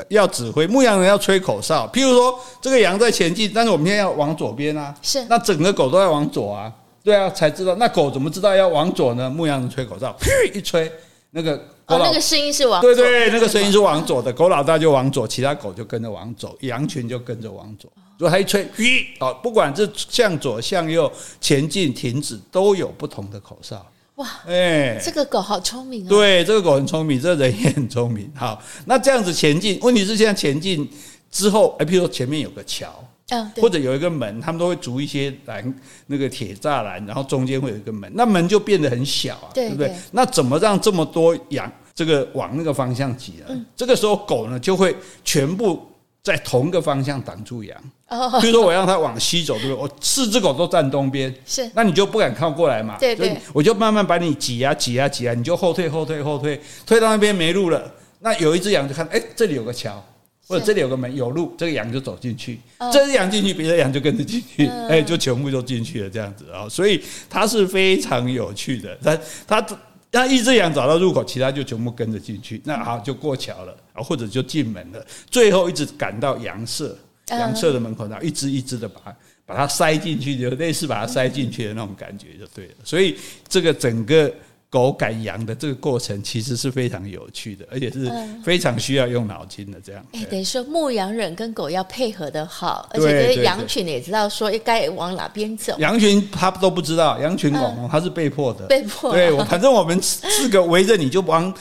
[0.09, 0.67] 要指挥。
[0.67, 6.73] 牧羊人要吹口哨，譬如说这个羊在前进，但是我们现在要往左边啊，是那整个狗都在往左啊，
[7.05, 7.75] 对啊，才知道。
[7.75, 9.29] 那狗怎么知道要往左呢？
[9.29, 10.91] 牧羊人吹口哨，噗 一吹，
[11.31, 11.55] 那个。
[11.87, 17.87] 哦，那个声音是往对对，那个声音是往左的， 狗老大就往左，其他狗就跟着往左，羊群就跟着往左。
[18.17, 23.85] 如果它一吹，咦，哦，不管是向左向右、前进、停止，都有不同的口哨。
[24.15, 26.09] 哇，哎，这个狗好聪明啊！
[26.09, 28.31] 对，这个狗很聪明，这个人也很聪明。
[28.35, 30.89] 好，那这样子前进，问题是现在前进
[31.29, 33.04] 之后，哎，譬如说前面有个桥。
[33.29, 35.73] 嗯，或者有一个门，他们都会筑一些栏，
[36.07, 39.91] 那个铁栅栏，然后中间会有一个门，那门就变得很小啊，对不对？
[40.11, 43.65] 那怎么让这么多羊这个往那个方向挤呢？
[43.75, 45.81] 这个时候狗呢就会全部
[46.21, 47.75] 在同一个方向挡住羊。
[48.09, 49.75] 哦，比如说我让它往西走，对不对？
[49.75, 52.95] 我四只狗都站东边，是，那你就不敢靠过来嘛？
[52.99, 57.91] 对对，我就慢慢把你挤啊挤啊挤啊，你就后退后退后退，退到那边没路了。
[58.19, 60.03] 那有一只羊就看，哎，这里有个桥。
[60.47, 62.59] 或者这里有个门有路，这个羊就走进去，
[62.93, 68.95] 这只羊进去，别的羊就跟着进去，哎，就全部都进去了，这样子啊，所以它是非常有趣的。
[69.01, 69.77] 它它
[70.11, 76.95] 它一只羊找到入口，其他就全部跟着进去，那好就过桥了啊，或者就进门了，最后一直赶到羊舍，
[77.29, 82.73] 羊舍的门口，然后一只一只的把它把它塞进去，就类似把它塞进去的那种感觉就对了。
[82.83, 83.15] 所以
[83.47, 84.31] 这个整个。
[84.75, 88.11] 狗赶羊的这个过程其实是非常有趣的，而且是
[88.43, 89.79] 非常需要用脑筋的。
[89.79, 95.73] 这样，哎，等于说牧羊人跟狗要配合的好，而且羊群也知道说应该往哪边走。
[95.79, 99.13] 羊群他都不知道，羊群狗他是被迫的，被迫。
[99.13, 101.53] 对，我反正我们四个围着你就往，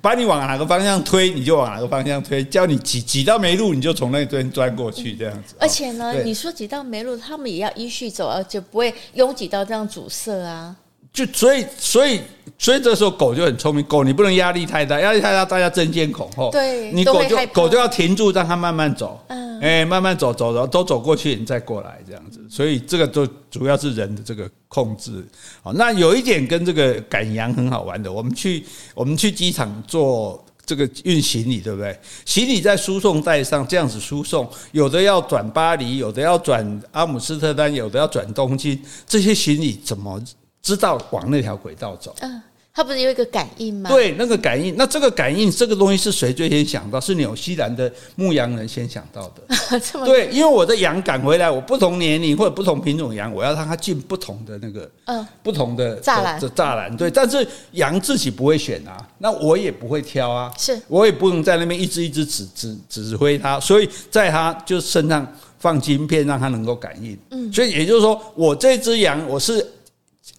[0.00, 5.56] 把你往哪个方向推，你就往哪个方向推，叫你挤挤到没路，你就从那边钻过去，这样子。
[5.58, 10.76] 而且呢，你说挤到没路，他们也要依序走，而且不会拥挤到这样阻塞啊。
[11.12, 12.20] 就所以所以
[12.58, 16.50] 所以这时候狗就很聪明，狗你不能压力太大，压力太大大家争先恐后。
[16.50, 19.20] 对，你狗就狗就要停住，让它慢慢走。
[19.28, 22.40] 嗯，哎，慢慢走走走，都走过去，你再过来这样子。
[22.48, 25.26] 所以这个都主要是人的这个控制。
[25.62, 28.64] 好，那有一点跟这个赶羊很好玩的，我们去
[28.94, 30.44] 我们去机场做。
[30.66, 31.94] 这个运行李对不对？
[32.24, 40.18] 行李在输送带上这样子输送，有的要转巴黎，有的要转阿姆斯特丹，有的要转东京，这些行李怎么
[40.64, 42.12] 知道往那条轨道走？
[42.22, 42.42] 嗯。
[42.76, 43.88] 它不是有一个感应吗？
[43.88, 47.00] 对，那个感应，那这个感应，这个东西是谁最先想到？
[47.00, 49.78] 是纽西兰的牧羊人先想到的。
[50.04, 56.96] 对，因为我的羊赶回来，我不同年龄或者不同品种羊，我要让它进不同的那个，嗯，不同的栅栏，栅栏。
[56.96, 65.24] 对，但是羊自己不会选啊，那我也不会挑啊，是我也不能在那边一只一只指指指挥它，所以在它就身上
[65.60, 67.16] 放晶片，让它能够感应。
[67.30, 69.64] 嗯，所以也就是说，我这只羊我是。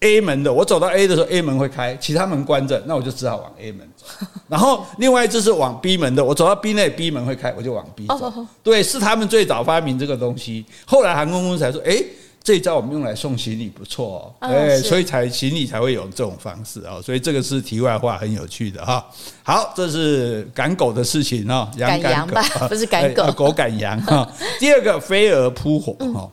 [0.05, 4.05] A 门的，我走到 A 的时候，A 门会开，其他门关着，那我就只好往 A 门走。
[4.47, 8.31] 然后另外一只是往 B 门的，我走到 B 那 B 门会开，我就往 B 走。
[8.61, 12.03] 对，是他们最早发明这个东西，后来航空公司才说，哎，
[12.43, 17.01] 这一招我们用来送行李不错哦，哎，所以才行李才会有这种方式啊。
[17.03, 19.03] 所以这个是题外话，很有趣的哈。
[19.41, 24.31] 好，这是赶狗的事情啊，赶羊吧，不是赶狗， 狗赶羊哈。
[24.59, 26.29] 第二个飞蛾扑火哈。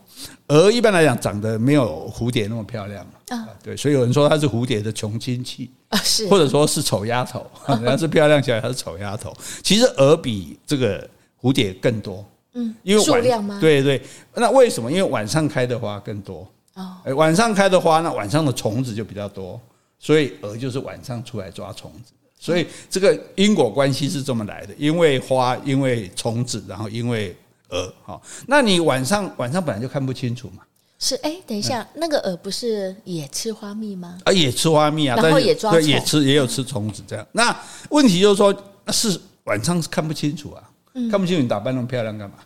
[0.53, 9.35] 蛾一般来讲长得没有蝴蝶那么漂亮啊，对，所以有人说它是蝴蝶的穷亲戚啊，是，或者说是丑丫头， 人家是漂亮起来，它是丑丫头。
[9.63, 11.09] 其实蛾比这个
[11.41, 13.59] 蝴蝶更多，嗯，因为数量吗？
[13.63, 14.03] 对对，
[14.35, 14.93] 那为什么？
[14.93, 19.59] 因为晚上开的花更多哦，晚上开的花，那晚上的虫子就比较多，
[19.99, 22.13] 所以蛾就是晚上出来抓虫子。
[22.39, 27.35] 所以这个因果关系是这么来的，因为花，因为虫子，然后因为。
[27.73, 30.63] 蛾，好，那你晚上晚上本来就看不清楚嘛。
[30.99, 34.19] 是，哎，等一下，那个蛾不是也吃花蜜吗？
[34.25, 37.27] 啊，也吃花蜜啊，然后也抓虫，也吃，也有吃虫子这样。
[37.33, 37.53] 那
[37.91, 38.55] 问题就是说，
[38.93, 40.63] 是晚上是看不清楚啊，
[41.11, 42.37] 看不清楚，你打扮那么漂亮干嘛？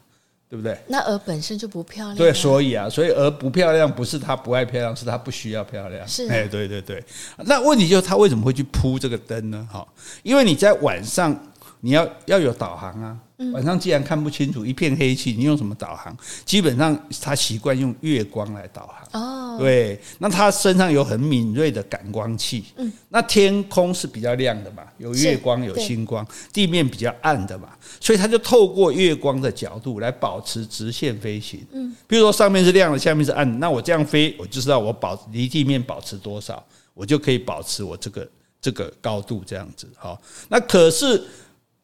[0.49, 0.79] 对不对？
[0.87, 2.17] 那蛾本身就不漂亮。
[2.17, 6.07] 对，所以啊，所以蛾不漂亮，不是它不爱漂亮，是它不需要漂亮。
[6.07, 7.05] 是，哎，对对对。
[7.39, 9.69] 那问题就是它为什么会去铺这个灯呢？
[9.71, 9.87] 哈，
[10.23, 11.37] 因为你在晚上
[11.81, 13.19] 你要要有导航啊。
[13.53, 16.17] 晚上既然看不清楚，一片黑气，你用什么导航？
[16.45, 19.21] 基本上他习惯用月光来导航。
[19.21, 22.65] 哦，对，那他身上有很敏锐的感光器。
[22.77, 27.69] 嗯，那天空是比较亮的嘛，有月光有星光，地面比较暗的嘛，
[28.01, 31.63] 所以他就透过月光的角度来保持直线飞行。
[31.73, 38.27] 嗯，比如说上面是亮的，下面是暗的，那我这样飞，我就知道我保离地面保持多少，我就可以保持我这个
[38.63, 39.87] 这个高度这样子。
[39.99, 40.19] 好，
[40.49, 41.23] 那可是。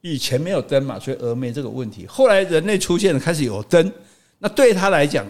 [0.02, 2.06] 以前没有灯嘛，所以蛾没这个问题。
[2.06, 3.92] 后来人类出现了，开始有灯，
[4.40, 5.24] 那对他来讲，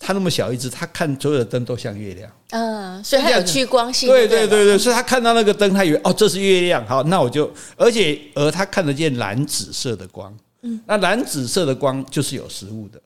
[0.00, 2.28] 他那么小一只，他看所有的灯都像月亮。
[2.50, 4.08] 嗯，所以它有趋光性。
[4.08, 6.84] 对对对对，所以他看到那个灯，他以为哦，这是月亮。
[6.86, 10.36] 好，那我就，而且蛾他看得见蓝紫色的光。
[10.62, 13.00] 嗯，那蓝紫色的光就是有食物的。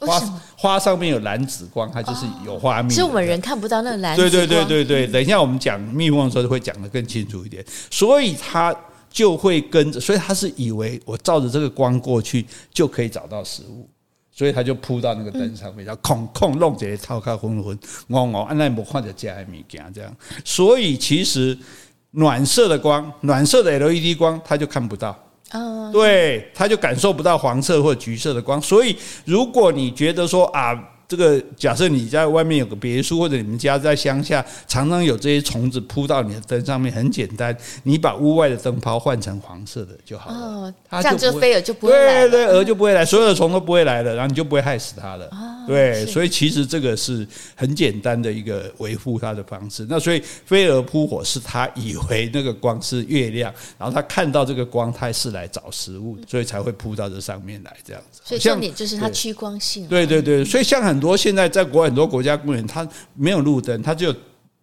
[0.00, 0.20] 花
[0.56, 2.90] 花上面有蓝紫光，它就是有花蜜。
[2.90, 4.30] 其实我们人看不到那个蓝紫光。
[4.30, 7.64] 对对对对对，等一下我们讲蜜蜂的时候会讲得更清楚一点。
[7.88, 8.76] 所以它。
[9.16, 13.88] 就会跟着，所以他是以为我照着这个光过去就可以找到食物，
[14.30, 17.74] 所以他就扑到那个灯上面，叫空空弄这些掏开昏昏，
[18.08, 20.14] 哦哦，按那没看着加米加这样。
[20.44, 21.56] 所以其实
[22.10, 25.18] 暖色的光，暖色的 LED 光，他就看不到。
[25.52, 28.60] 哦，对，他就感受不到黄色或橘色的光。
[28.60, 30.92] 所以如果你觉得说啊。
[31.08, 40.36] 这个假设你在外面有个别墅，或者你们家在乡下，常常有这些虫子扑到你的灯上面，很简单，你把屋外的灯泡换成黄色的就好了。
[40.36, 42.30] 哦，这样就飞蛾就不会来了。
[42.30, 45.28] 对对，蛾就不会来，所有的虫都不会来了，然后你就不会害死它了。
[45.66, 47.24] 对，所以其实这个是
[47.54, 49.86] 很简单的一个维护它的方式。
[49.88, 58.20] 那所以飞蛾扑火是他以为那个光是月亮，然后他看到这个光，它是来找食物，所以才会扑到这上面来这样子。
[58.24, 59.86] 所以重点就是它趋光性。
[59.86, 60.96] 对对对，所以像很。
[60.96, 64.14] 很多现在在国外很多国家公园，它没有路灯，它只有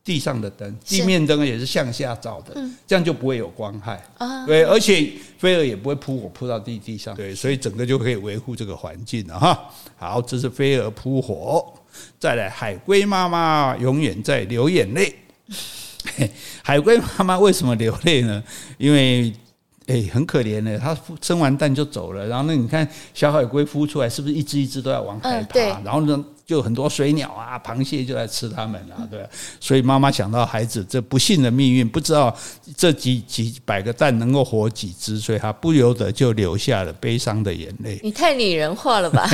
[0.04, 2.54] 地上的灯，地面灯也是向下照的，
[2.86, 4.04] 这样就不会有光害。
[4.46, 9.70] 对，而且飞蛾也不会扑火扑到地地上，对，所以整个就可以维护这个环境了哈。
[9.96, 11.74] 好，这是飞蛾扑火，
[12.20, 15.16] 再来海龟妈妈永远在流眼泪。
[16.62, 18.44] 海龟妈妈为什么流泪呢？
[18.78, 19.34] 因为。
[19.86, 22.26] 哎，很可怜的，它生完蛋就走了。
[22.28, 25.60] 然后呢你看小海龟孵出来，是不是一只一只都要往海爬？
[25.84, 29.26] 然后呢，就很多水鸟啊、螃蟹就来吃它们啊，对。
[29.60, 32.36] 所以妈妈想到孩子这不幸的命运，不知道
[32.76, 38.00] 这几几百个蛋能够活几只，所以她不由得就流下了悲伤的眼泪。
[38.04, 39.30] 你太女人化了吧？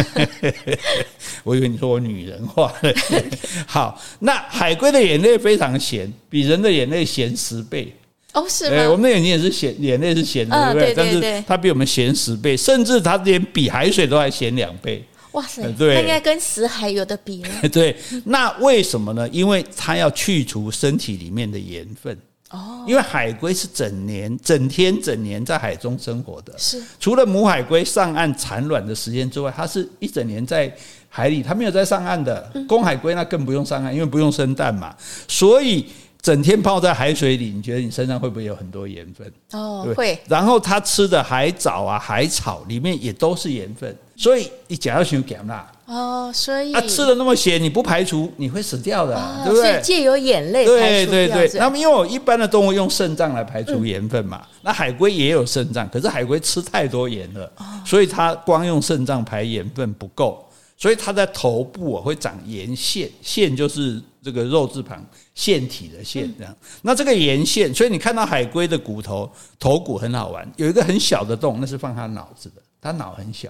[1.44, 2.94] 我以为你说我女人化了。
[3.66, 7.94] 好，那海龟的眼泪非常咸，比人的眼泪咸十倍。
[8.34, 8.92] 哦，是哎，吗？
[8.92, 15.04] 我们的眼睛也是咸，眼泪是咸的，嗯对不对但是它比我们咸十倍，甚至它连比海水都还咸两倍。
[15.32, 17.50] 哇塞，对它应该跟死海有的比了。
[17.70, 19.30] 对，那为什么呢？
[19.30, 22.18] 因为它要去除身体里面的盐分。
[22.50, 26.54] 哦，因为海龟是整年、整天、整年在海中生活的。
[26.58, 30.76] 是，除了母海龟上岸产卵的时间之外，它是一整年在
[31.08, 32.52] 海里，它没有在上岸的。
[32.68, 34.96] 公海龟那更不用上岸，因为不用生蛋嘛，
[35.28, 35.86] 所以。
[36.22, 39.32] 整天泡在海水里，你觉得你身上会不会有很多盐分？
[39.52, 40.20] 哦，对会。
[40.28, 45.72] 然后他吃的海藻啊、海草里面也都是盐分，所以你假要想咸啦。
[45.86, 49.72] 哦，所以啊，吃的那么咸，你不排除你会死掉的，哦、对不对？
[49.72, 51.50] 所以借由眼泪对对对。
[51.54, 60.46] 那那么因为我一般的动物用肾脏来排除盐分嘛，嗯、那海龟也有肾脏，可是海龟吃太多盐了，哦、所以它光用肾脏排盐分不够，
[60.80, 65.06] 所以它的头部啊会长沿线，线就是这个肉字旁。
[65.36, 73.48] 腺体的腺这样，那这个沿线，所以你看到海龟的骨头头骨很好玩，有一个很小的洞，那是放它脑子的，它脑很小。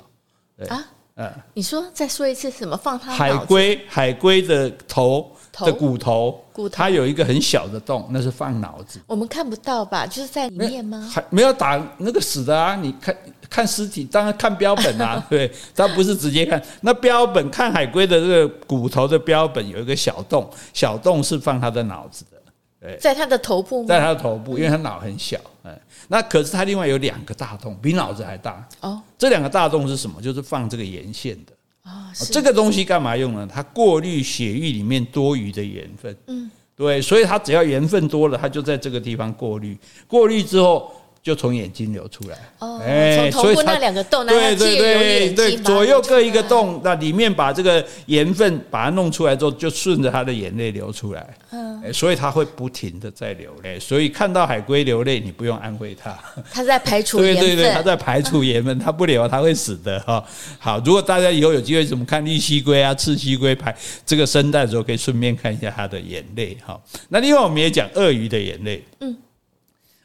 [0.56, 0.86] 对啊，
[1.22, 2.78] 嗯，你说再说一次什么？
[2.78, 9.02] 放它海龟海龟的头的骨头，骨头它有一个很小的洞，那是放脑子。
[9.06, 10.08] 我们看不到吧？
[10.08, 11.06] 就是在里面吗？
[11.12, 12.78] 还没有打那个死的啊！
[12.78, 13.14] 你看
[13.50, 15.22] 看尸体，当然看标本啊。
[15.30, 16.64] 对，它不是直接看。
[16.80, 22.39] 那标本看海龟的这个骨头的标本有一个小洞，小洞是放它的脑子的。
[22.80, 23.88] 对，在他的头部吗？
[23.88, 25.38] 在他的头部，因为他脑很小。
[25.64, 28.68] 哎，那可是他另外有两个大洞，比脑子还大。
[28.82, 30.22] 哦，这两个大洞是什么？
[30.22, 31.54] 就是放这个盐腺的。
[31.84, 33.48] 哦，这个东西干嘛用呢？
[33.52, 36.16] 它过滤血液里面多余的盐分。
[36.28, 39.78] 嗯，对，所以它只要盐分多了，它就在这个地方过滤。
[40.08, 40.92] 过滤之后。
[41.22, 42.82] 就从眼睛流出来，哦，
[43.16, 56.18] 从头部那两个洞，对对对对，左右各一个洞，那里面把这个盐分把它弄出来之后，就顺着它的眼泪流出来，嗯，所以它会不停的在流泪，所以看到海龟流泪，你不用安慰它，
[56.52, 60.24] 它在排除盐分，对对对，它在排除盐分，它不流它会死的哈。
[60.58, 66.80] 好，如果大家以后有机会怎么看绿蜥龟啊、赤蜥龟排这个生蛋的时候，可以顺便看一下它的眼泪哈。
[67.10, 69.16] 那另外我们也讲鳄鱼的眼泪，嗯。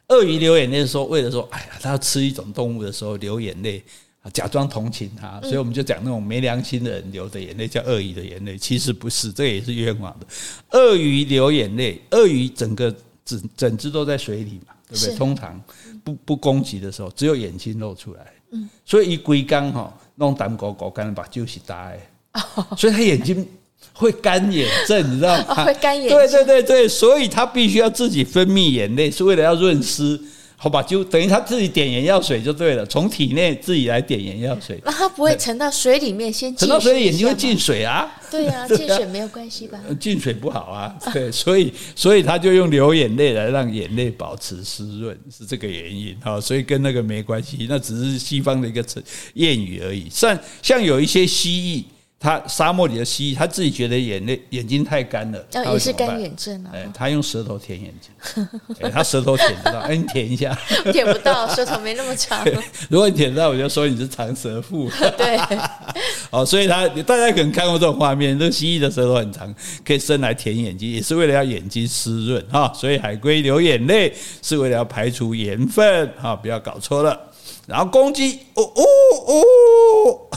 [0.09, 3.83] 鳄鱼流眼泪的时候，为了说，哎呀，它要吃一种动物的时候流眼泪，
[4.31, 10.27] 假装同情它，所以我们就讲那种没良心的人流的眼泪叫鳄鱼的眼泪，其实不是，这个也是冤枉的。
[10.71, 15.15] 鳄鱼流眼泪，鳄鱼整个整整只都在水里嘛，对不对？
[15.15, 15.61] 通常
[16.03, 18.31] 不不攻击的时候，只有眼睛露出来，
[18.85, 21.99] 所以一龟缸哈弄胆狗狗干把就是大爱，
[22.77, 23.47] 所以它 眼睛。
[23.97, 25.63] 会干眼症，你知道吗？
[25.65, 26.17] 会干眼症。
[26.17, 30.19] 对对对对，所以他必须要自己分泌眼泪，是为了要润湿。
[30.57, 34.79] 好吧，就等于他自己点眼药水就对了，从体内自己来点眼药水。
[34.83, 38.09] 那他不会沉到水里面先沉到水里，眼睛会进水啊？
[38.31, 39.79] 对啊，进水没有关系吧？
[39.99, 46.39] 进水不好啊，对，所以所以他就用流眼泪来让眼泪保持湿润，是这个原因哈。
[46.41, 49.03] 所以跟那个没关系，那只是西方的一个成
[49.35, 50.07] 谚语而已。
[50.09, 51.94] 像像有一些蜥蜴。
[52.17, 56.71] 他沙漠里的蜥蜴，他自己觉得眼泪眼睛太干了，哦，也是干眼症啊。
[56.73, 58.47] 哎，他用舌头舔眼睛，
[58.81, 60.57] 哎，他舌头舔不到，哎，你舔一下，
[60.91, 62.43] 舔不到，舌头没那么长。
[62.89, 64.89] 如果你舔得到，我就说你是长舌妇。
[65.17, 65.37] 对，
[66.31, 69.53] 哦，所以他大家可能看过这种画面，这蜥蜴的舌头很长，
[69.85, 72.71] 可以伸来舔眼睛，也是为了要眼睛湿润哈。
[72.73, 77.19] 所以海龟流眼泪是为了要排除盐分哈，不要搞错了。
[77.67, 78.83] 然后公鸡，哦哦
[79.27, 80.29] 哦。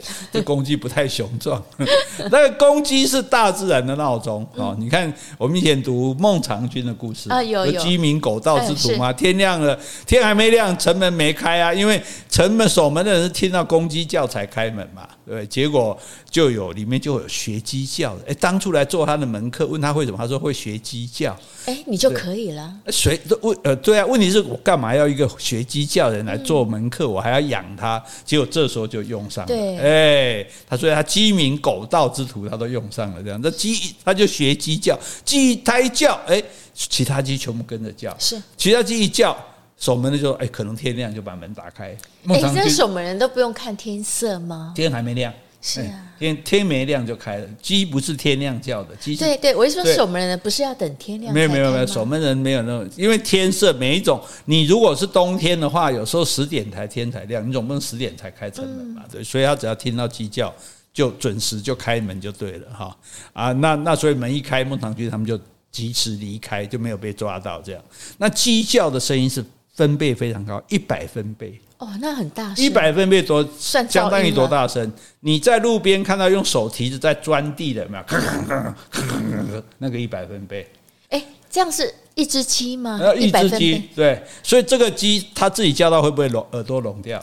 [0.32, 1.62] 这公鸡不太雄壮，
[2.30, 4.74] 那个公鸡是大自然的闹钟啊。
[4.78, 9.12] 你看，我们以前读孟尝君的故事啊，有有鸡鸣狗盗之徒嘛。
[9.12, 15.08] 天亮了，天还没亮，城门没开啊，因为城门守门的人是听到公鸡叫才开门嘛。
[15.24, 15.96] 对，结果
[16.28, 18.24] 就有里面就有学鸡叫的。
[18.28, 21.36] 哎，当初来做他的门客，问他会什么，他说会学鸡叫。
[21.66, 22.74] 哎，你就可以了。
[22.88, 23.56] 谁问？
[23.62, 27.08] 呃，对啊，问题是我干嘛要一个学鸡叫的人来做门客？
[27.08, 28.02] 我还要养他。
[28.24, 29.48] 结果这时候就用上了。
[29.48, 33.22] 对，哎，他说他鸡鸣狗盗之徒，他都用上了。
[33.22, 36.42] 这样，那鸡他就学鸡叫，鸡胎叫，哎，
[36.74, 38.12] 其他鸡全部跟着叫。
[38.18, 39.36] 是，其他鸡一叫，
[39.82, 41.96] 守门的就哎，可能天亮就把门打开。
[42.28, 44.72] 哎，这守门人都不用看天色吗？
[44.76, 45.34] 天还没亮。
[45.60, 47.46] 是啊，天天没亮就开了。
[47.60, 51.34] 鸡不是天亮叫的，鸡对对，我是说守门人不是要等天亮？
[51.34, 60.52] 没有没有没有，守门人没有那种，因为天色每一种，你如果是冬天的话，有时候十点才天才亮，你总不能十点才开城门嘛，对，所以他只要听到鸡叫，
[60.92, 62.96] 就准时就开门就对了哈
[63.32, 65.36] 啊，那那所以门一开，孟尝君他们就
[65.72, 67.82] 及时离开，就没有被抓到这样。
[68.18, 69.44] 那鸡叫的声音是
[69.74, 71.58] 分贝非常高，一百分贝。
[71.78, 74.92] 哦，那很大声，一百分贝多，算相当于多大声？
[75.20, 79.62] 你在路边看到用手提子在钻地的，有没有？
[79.78, 80.68] 那个一百分贝。
[81.08, 83.00] 哎，这样是一只鸡吗？
[83.02, 87.20] 要一只鸡，对，所以这个鸡它自己叫到会不会聋耳朵聋掉？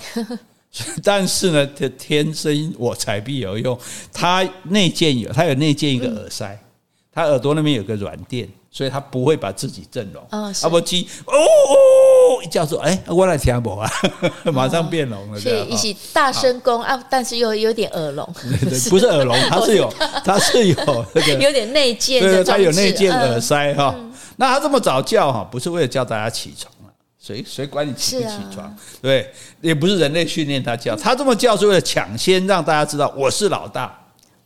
[1.03, 3.79] 但是呢，它天生我材必有用，
[4.11, 6.59] 它内建有，它有内建一个耳塞，
[7.13, 8.49] 它耳朵那边有个软垫。
[8.71, 11.75] 所以它不会把自己震聋，啊不鸡哦哦
[12.41, 13.89] 一叫说，哎，我来听不啊，
[14.53, 15.39] 马上变聋了。
[15.39, 18.27] 所以一起大声公啊，但是又有点耳聋，
[18.89, 23.93] 不是耳聋， 它是有，它是有那个 有点内建的，它有内建耳塞哈。
[24.37, 28.73] 那他这么早叫哈，不是为了叫大家起床了，谁谁管你起不起床？
[29.01, 29.29] 对，
[29.59, 33.93] 也不是人类训练他叫，他这么叫是为了抢先让大家知道我是老大。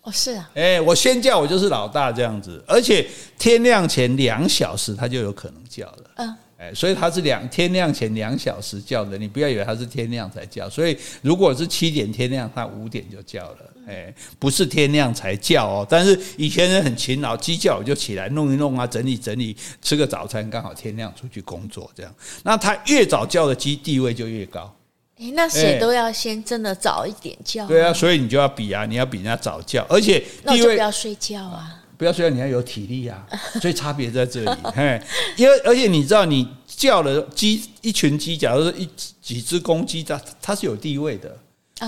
[0.02, 24.74] 哦，是啊，哎，我先叫，我就是老大这样子，而且天亮前两小时他就有可能叫了，嗯，哎，所以他是两天亮前两小时叫的，你不要以为他是天亮才叫，所以如果是七点天亮，他五点就叫了，哎，不是天亮才叫哦，但是以前人很勤劳，鸡叫我就起来弄一弄啊，整理整理，吃个早餐，刚好天亮出去工作这样，那他越早叫的鸡地位就越高。
[25.18, 27.68] 哎，那谁都要先真的早一点叫。
[27.68, 33.26] 对啊，所以你就要比啊，你要比人家早叫，而且那我就不要睡觉啊，不要睡觉，你要有体力啊，
[33.62, 34.52] 所以差别在这里。
[34.76, 35.02] 嘿，
[35.38, 38.86] 因为而且你知道，你叫了鸡一群鸡，假如说一
[39.22, 41.34] 几只公鸡，它它是有地位的，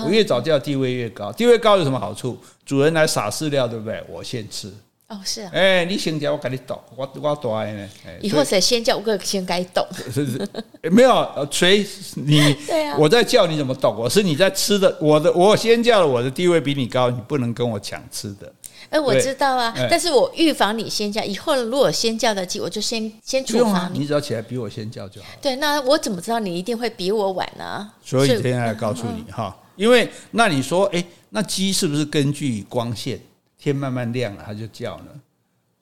[0.02, 2.38] 我越早叫地位越高，地位高有什么好处？
[2.64, 4.02] 主人来撒饲料，对不对？
[4.08, 4.72] 我先吃。
[5.08, 7.88] 哦，是啊，哎，你先叫我给你倒，我我大呢。
[8.22, 9.86] 以后谁先叫，我先该倒。
[10.10, 10.48] 是是，
[10.90, 13.90] 没有谁你，对啊，我在叫你怎么倒？
[13.90, 18.50] 我是你在吃的，我的我先叫了，我的地位比你高，你不能跟我抢吃的。
[18.90, 24.00] 哎，我知道啊，但是我预防你先叫，以后如果先叫的鸡，我就先先处罚你。
[24.00, 25.28] 你只要起来比我先叫就好。
[25.40, 27.90] 对，那我怎么知道你一定会比我晚呢？
[28.04, 33.20] 所以今天来告诉你哈，因为那你说，哎，那鸡是不是根据光线？
[33.58, 35.06] 天慢慢亮了，它就叫呢，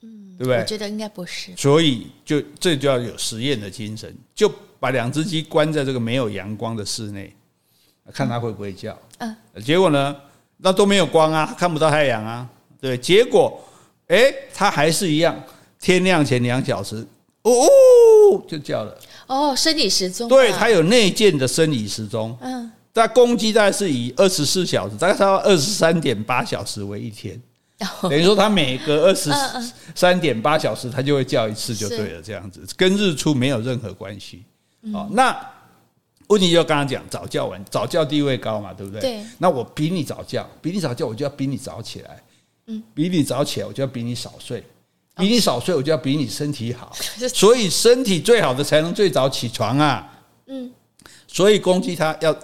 [0.02, 0.58] 嗯，对不对？
[0.58, 4.50] 我觉得应该不是，所以就这就要有实验的精神，就
[4.80, 7.34] 把两只鸡关在这个没有阳光的室内，
[8.12, 8.96] 看它会不会叫。
[9.18, 10.16] 嗯，结果呢，
[10.56, 12.48] 那都没有光啊，看不到太阳啊，
[12.84, 12.98] 对。
[12.98, 13.58] 结果，
[14.08, 15.34] 哎，它还是一样，
[15.80, 16.96] 天亮前两小时，
[17.42, 18.96] 哦哦，就叫了。
[19.26, 22.36] 哦，生理时钟，对，它有内建的生理时钟。
[22.40, 27.40] 嗯，但公鸡大概是以二十四小时，大概差不多二十三点八小时为一天。
[28.02, 29.30] 等于说，它每隔二十
[29.94, 32.22] 三点八小时，它就会叫一次，就对了。
[32.22, 34.44] 这样子跟日出没有任何关系。
[34.92, 35.36] 好，那
[36.28, 39.00] 问题就刚刚讲，早叫晚，早叫地位高嘛，对不对？
[39.00, 39.24] 对。
[39.38, 42.22] 那我比你早叫，比你早叫，我就要比你早起来。
[42.66, 42.82] 嗯。
[42.94, 44.62] 比你早起来，我就要比你少睡。
[45.16, 46.92] 比你少睡，我就要比你身体好。
[47.32, 50.12] 所以身体最好的才能最早起床啊。
[50.46, 50.70] 嗯。
[51.26, 52.36] 所以公鸡它要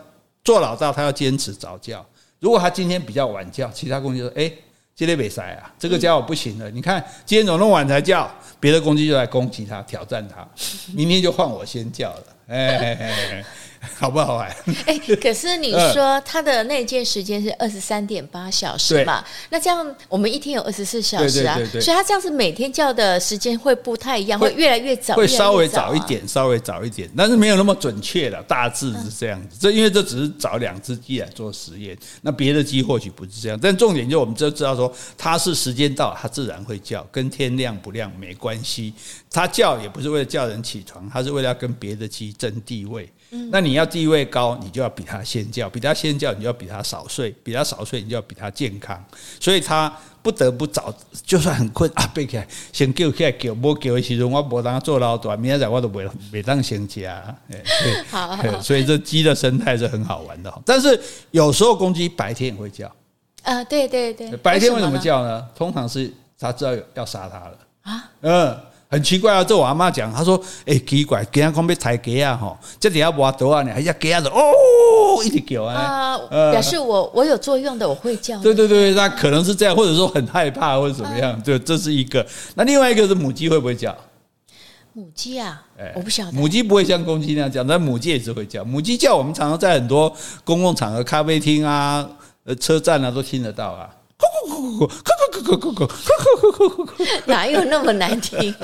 [0.44, 2.04] 做老大，它要坚持早叫。
[2.38, 4.52] 如果它今天比较晚叫，其他公鸡说：“哎。”
[4.92, 6.70] 今天没塞啊，这个家伙不行了。
[6.70, 8.30] 你看，今天怎么那么晚才叫？
[8.58, 10.46] 别的公鸡就来攻击他，挑战他。
[10.92, 12.24] 明天就换我先叫了。
[12.48, 13.42] 哎。
[14.00, 14.50] 好不好玩？
[14.86, 19.22] 哎，可是你说他的内建时间是二十三点八小时嘛？
[19.50, 29.58] 那这样我们一天有二十四小时啊，所以它这样子每天叫的时间会不太一样，会越来越早，会稍微早一点，稍微早一点，但是没有那么准确了，大致是这样子。
[29.60, 33.58] 这因为这只是找两只鸡来做实验，那别的鸡或许不是这样。
[33.60, 38.94] 但重点就我们就知道说，它是时间到，它自然会叫，跟天亮不亮没关系。
[39.30, 43.06] 它叫也不是为了叫人起床，它是为了要跟别的鸡争地位。
[43.50, 49.02] 那你要地位高，你就要比他先叫；比他先叫，你就要比他少睡；比他少睡，你就要比他健康。
[49.38, 50.92] 所以他不得不早，
[51.24, 57.22] 就算很困啊，背起来先叫起来叫，不叫的时候我无当做老大，明仔载我都袂袂当先加。
[58.10, 60.62] 好，所以这鸡的生态是很好玩的。
[60.66, 61.00] 但是
[61.30, 62.90] 有时候公鸡白天也会叫。
[63.42, 65.46] 啊，对对对，白天为什么叫呢？
[65.54, 68.10] 通常是他知道要杀它了啊。
[68.22, 68.60] 嗯。
[68.90, 69.44] 很奇怪啊！
[69.44, 70.36] 这我阿妈讲，她说
[70.66, 76.18] ：“哎，奇怪，今天讲要抬鸡啊，吼，这底下挖多啊，呢，还要鸡啊，哦，一直叫啊，
[76.50, 78.36] 表示我我有作用的，我会叫。
[78.40, 82.26] 对对对，那可能是这样，或者说很害怕，或者怎么样，就这是一个。
[82.56, 83.96] 那另外一个是母鸡会不会叫？
[84.92, 85.62] 母鸡啊，
[85.94, 86.32] 我不晓得。
[86.32, 88.64] 母鸡不会像公鸡那样叫，但母鸡也是会叫。
[88.64, 90.12] 母鸡叫，我们常常在很多
[90.42, 92.04] 公共场合、咖啡厅啊、
[92.42, 93.88] 呃车站啊都听得到啊。”
[97.26, 98.54] 哪有那么难听？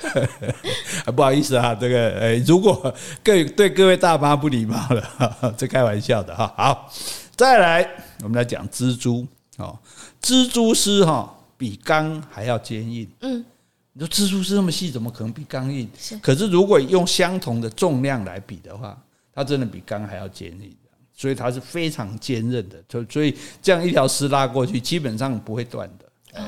[1.14, 6.52] 不好意思啊，这个呃，如果各对各位大妈不礼貌了， 这开玩笑的哈。
[6.56, 6.92] 好，
[7.36, 7.88] 再来，
[8.22, 9.26] 我们来讲蜘蛛
[9.58, 9.78] 哦。
[10.22, 13.08] 蜘蛛丝哈比钢还要坚硬。
[13.20, 13.44] 嗯，
[13.92, 15.88] 你说蜘蛛丝那么细，怎么可能比钢硬？
[16.22, 18.96] 可是如果用相同的重量来比的话，
[19.34, 20.74] 它真的比钢还要坚硬。
[21.20, 26.42] 所以它是非常坚韧的，就所以这样一条丝拉过去，基本上不会断的。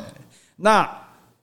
[0.57, 0.91] 那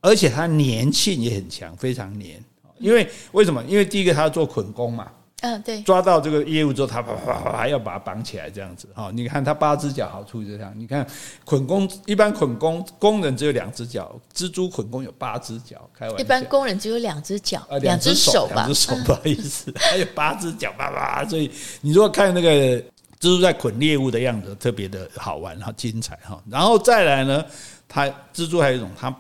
[0.02, 2.32] 而且它粘性也很强，非常粘。
[2.80, 3.64] 因为为什么？
[3.66, 5.12] 因为第一个它要做捆工嘛。
[5.42, 9.12] 嗯，对，抓到这个业务之后，他啪啪啪还要把它绑起来，这样子哈。
[9.14, 10.74] 你看它八只脚好处就这样。
[10.76, 11.06] 你看
[11.46, 16.20] 捆工一般捆工工人只有两只脚，蜘蛛捆工有八只脚，开玩笑。
[16.22, 21.24] 一般工人只有两只脚，两只手吧，两只手不好意思，还有八只脚，啪啪。
[21.26, 21.50] 所以
[21.80, 22.84] 你如果看那个
[23.20, 26.42] 蜘蛛在捆猎物的样子，特别的好玩哈，精彩哈。
[26.50, 27.46] 然后再来呢，
[27.88, 29.16] 它蜘蛛还有一种，它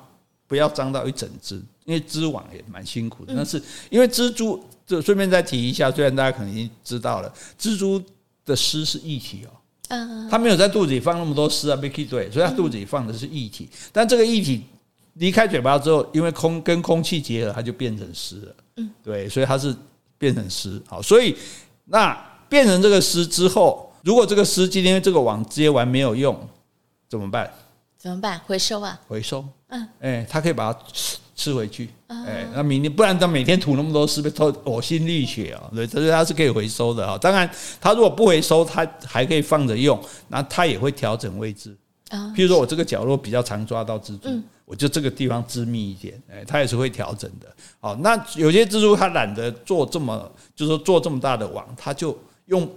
[0.47, 3.33] 不要张到一整只，因为织网也蛮辛苦的。
[3.35, 4.63] 但是因为蜘蛛。
[4.89, 8.03] 就顺便再提一下，虽然大家可能已经知道了，蜘蛛
[8.43, 9.53] 的丝是液体哦，
[9.89, 14.63] 嗯，它没有在肚子里放那么多丝啊，没去对，所以它肚子里放的是液体，但这个液体
[15.13, 19.75] 离开嘴巴之后，因为空跟空气结合，它就变成丝了，嗯，对，所以它是
[20.17, 21.37] 变成丝，好，所以
[21.85, 22.17] 那
[22.49, 26.39] 变成这个丝之后，如果这个丝今天这个网接完没有用，
[27.07, 27.51] 怎么办？
[27.97, 28.39] 怎么办？
[28.45, 28.99] 回收啊？
[29.07, 30.79] 回收，嗯，哎，它可以把它。
[31.39, 35.71] 吃回去，哎，那明天不然他每天吐那么多是被偷呕心沥血啊？
[35.73, 37.17] 对，所以它是可以回收的哈。
[37.17, 39.97] 当然，它如果不回收，它还可以放着用，
[40.27, 41.73] 那它也会调整位置。
[42.09, 44.29] 啊譬如说我这个角落比较常抓到蜘蛛，
[44.65, 47.47] 我就这个地方致密一点，哎，它也是会调整的。
[47.79, 52.69] 好，那有些蜘蛛它懒得做这么，就是说做这么大的网，它就用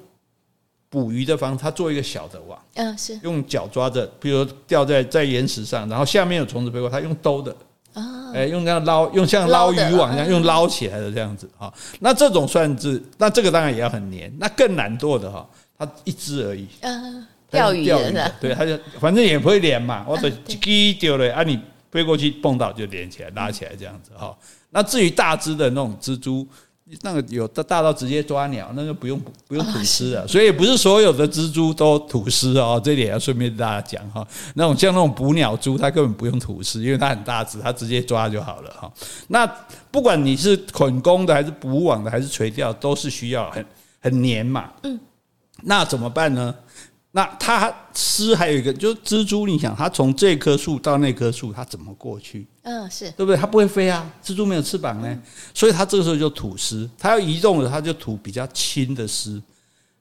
[0.92, 7.56] 捕鱼的方式，它做一个小的网，嗯，是用脚抓着，比如吊在在岩石上，然后下面有虫子飞过，它用兜的。
[7.94, 11.72] 啊，哎，用这样捞，用像捞渔网一样，用捞起来的这样子哈。
[12.00, 14.30] 那这种算是，那这个当然也要很黏。
[14.38, 16.68] 那更难做的哈，它一只而已。
[16.80, 20.04] 嗯，钓鱼的，对，它就反正也不会连嘛。
[20.06, 21.58] 我的鸡丢了啊，你
[21.90, 24.36] 飞过去碰到就连起来，拉起来这样子哈。
[24.68, 26.46] 那至于大只的那种蜘蛛。
[27.00, 29.18] 那个有的大到直接抓鸟，那个不用
[29.48, 34.26] 不用吐丝啊，所以不是所有的蜘蛛都吐丝哦，这点要顺便大家讲哈。
[34.54, 38.92] 那种像那种捕鸟蛛，它根本不用吐丝，因为它很大只，它直接抓就好了哈。
[39.28, 39.46] 那
[39.90, 43.64] 不管你是捆弓的，还是捕网的，还是垂钓，都是需要很
[44.00, 44.70] 很黏嘛。
[44.82, 45.00] 嗯，
[45.62, 46.54] 那怎么办呢？
[47.12, 52.46] 那它丝还有一个，就是蜘蛛，你想它从这棵树到那棵树，它怎么过去？
[52.62, 53.36] 嗯，是对不对？
[53.36, 55.22] 它不会飞啊，蜘蛛没有翅膀呢，
[55.54, 56.88] 所以它这个时候就吐丝。
[56.98, 59.40] 它要移动了，它就吐比较轻的丝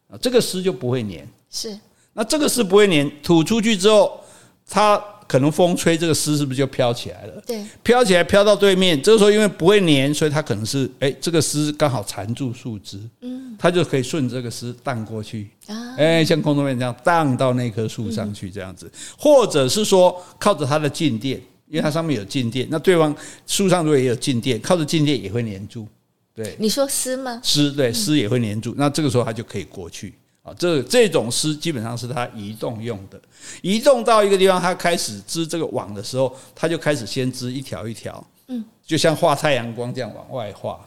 [0.09, 1.28] 啊，这个丝就不会粘。
[1.49, 1.78] 是，
[2.14, 4.20] 那这个丝不会粘，吐出去之后，
[4.68, 5.01] 它。
[5.32, 7.42] 可能风吹，这个丝是不是就飘起来了？
[7.48, 9.02] 对，飘起来飘到对面。
[9.02, 23.16] 这个时候因为不会粘，所以它可能是哎，这个丝刚好缠住树枝，嗯，它就可以顺着这个丝荡过去啊，哎，像空中面这样荡到那棵树上去这样子，或者是说靠着它的静电，因为它上面有静电，那对方
[23.48, 25.88] 树上如果也有静电，靠着静电也会粘住。
[26.36, 27.40] 对，你说丝吗？
[27.42, 30.14] 丝对，丝也会粘住，那这个时候它就可以过去。
[30.52, 33.20] 啊，这这种丝基本上是它移动用的，
[33.62, 40.80] 移动到一个地方，它开始织这个网的时候，它就开始先织一条一条，嗯，就像画太阳光这样往外画，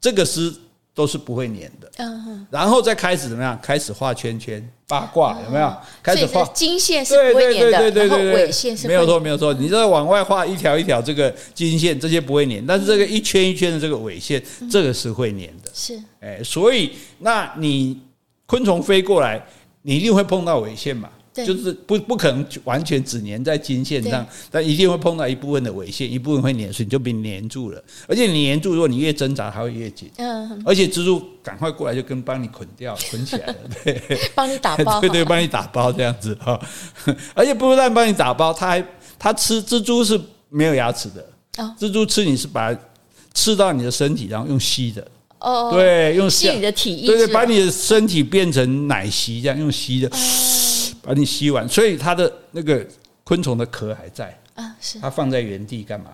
[0.00, 0.54] 这个丝
[0.94, 3.58] 都是不会粘的，嗯，然后再开始怎么样？
[3.62, 5.76] 开始画圈圈、八卦，有没有？
[6.02, 9.52] 开始画金线是不会粘的，然后纬线是没有错，没有错。
[9.54, 18.00] 你这往外画一条一条这个金线，这些不会粘，但是这个一圈一圈的这个纬线，这个是会粘的，是，哎，所以那你。
[18.52, 19.42] 昆虫飞过来，
[19.80, 21.08] 你一定会碰到纬线嘛？
[21.32, 27.82] 对就是不不可能完全只粘在金线上，但一定会碰到一部分的尾线，一部分会粘，所以你就被粘住了。
[28.06, 30.10] 而且你粘住，如果你越挣扎，它会越紧。
[30.18, 34.02] 嗯，而且蜘蛛赶快过来，就跟帮你捆掉、捆起来了， 对，
[34.34, 36.60] 帮你打包， 对对，帮你打包这样子哈。
[37.32, 38.84] 而且不但帮你打包，它还
[39.18, 41.26] 它吃蜘蛛是没有牙齿的，
[41.78, 42.78] 蜘蛛吃你是把它
[43.32, 45.08] 吃到你的身体，然后用吸的。
[45.42, 50.08] 哦，对，用吸你的体液，对对，把你的身体变成奶昔，这样用吸的，
[51.02, 51.68] 把你吸完。
[51.68, 52.86] 所以它的那个
[53.24, 56.06] 昆虫的壳还在啊，是它放在原地干嘛？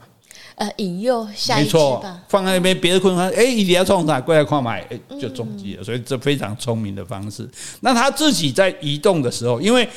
[0.56, 2.20] 呃，引诱下一只吧。
[2.28, 5.84] 放在那边，别的昆虫哎，你要冲它过来看买，哎，就中计了。
[5.84, 7.48] 所以这非常聪明的方式。
[7.80, 9.88] 那它自己在移动的时候，因为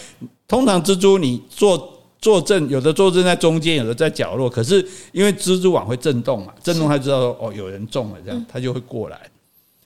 [0.47, 4.49] 通常蜘蛛你坐坐正，有的坐正在中间，有的在角落。
[4.49, 9.19] 可是因为蜘蛛网会震动嘛，震动它知道说哦，有人中了，这样它就会过来。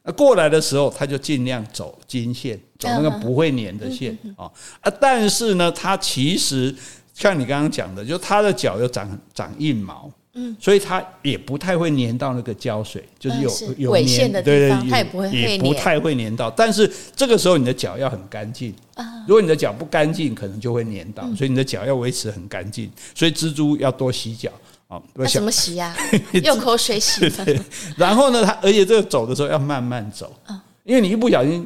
[0.03, 4.93] 那过来的时候，它就尽量走金线，走那个不会粘的线啊啊！
[4.99, 6.75] 但是呢，它其实
[7.13, 16.51] 像你刚刚讲的，就它的脚又长长硬毛，嗯，所以它也不太会粘到那个胶水，就是有有粘线的地方，它也不会也不太会粘到。
[16.51, 22.91] 但是这个时候你的脚要很干净啊，如果你的脚不干净，可能就会粘到，所以你的脚要维持很干净。
[23.13, 24.51] 所以蜘蛛要多洗脚。
[24.87, 25.95] 啊，那怎么 洗呀？
[26.43, 27.27] 用口水洗。
[27.97, 30.31] 然后呢，它而且这个走的时候要慢慢走，
[30.83, 31.65] 因为你一不小心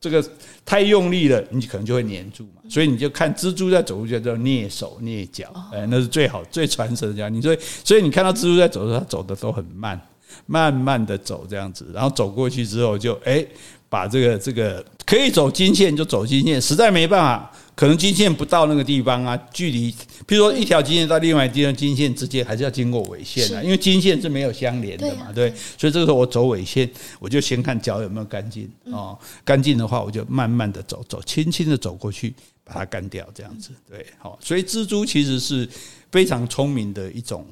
[0.00, 0.24] 这个
[0.64, 2.62] 太用力了，你可能就会黏住嘛。
[2.68, 7.30] 所以你就看蜘蛛在走路就叫蹑手蹑脚，哎，那是最好最传神的。
[7.30, 10.00] 你所以所以你看到蜘蛛在走的时候，它走的都很慢，
[10.46, 13.46] 慢慢的走这样子，然后走过去之后就哎。
[13.90, 19.92] 把这个这个可以走金线就走金线，实在没办法，可能金线不到那个地方啊，距离，
[20.26, 26.88] 譬如说一条金线到另外一条金线之间，还是要经过纬线的，因为金线是没有相连的嘛，对，所以这个时候我走纬线，
[27.18, 32.32] 我就先看脚有没有干净哦，干净的话我就慢慢的走，走轻轻的走过去，
[32.62, 35.68] 把它干掉，这样子，对，好，所以蜘蛛其实是
[36.12, 37.44] 非常聪明的一种。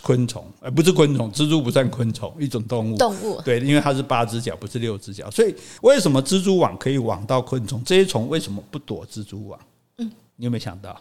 [0.00, 2.96] 昆虫，而不是昆虫，蜘蛛不算昆虫，一种动物。
[2.96, 7.82] 动物对，因为它是八只脚，不是六只脚，所以为什么蜘蛛网可以网到昆虫？
[7.84, 9.58] 这些虫为什么不躲蜘蛛网？
[9.98, 11.00] 嗯，你有没有想到？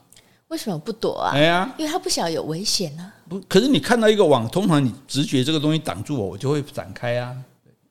[0.49, 1.31] 为什么不躲啊？
[1.33, 3.11] 哎呀，因为它不晓得有危险啊。
[3.27, 7.35] 不，可是你看到一个网，通常你直觉这个东西挡住我，我就会展开啊。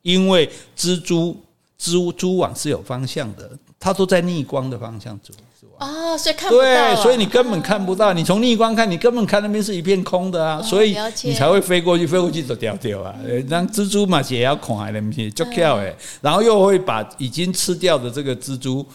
[0.01, 1.35] 因为蜘蛛
[1.79, 5.33] 蜘蛛网是有方向的，它都在逆光的方向走。
[5.79, 8.13] 哦，所以看不到，啊，对，所以你根本看不到。
[8.13, 13.13] 你从逆光看，你根本看那边是一片空的啊，所以你才会飞过去，飞过去就掉掉啊。
[13.49, 18.85] 让蜘蛛嘛，也要恐还的东西，就跳哎，然后又会把已经吃掉的这个蜘蛛，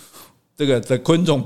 [0.56, 1.44] 这个的昆虫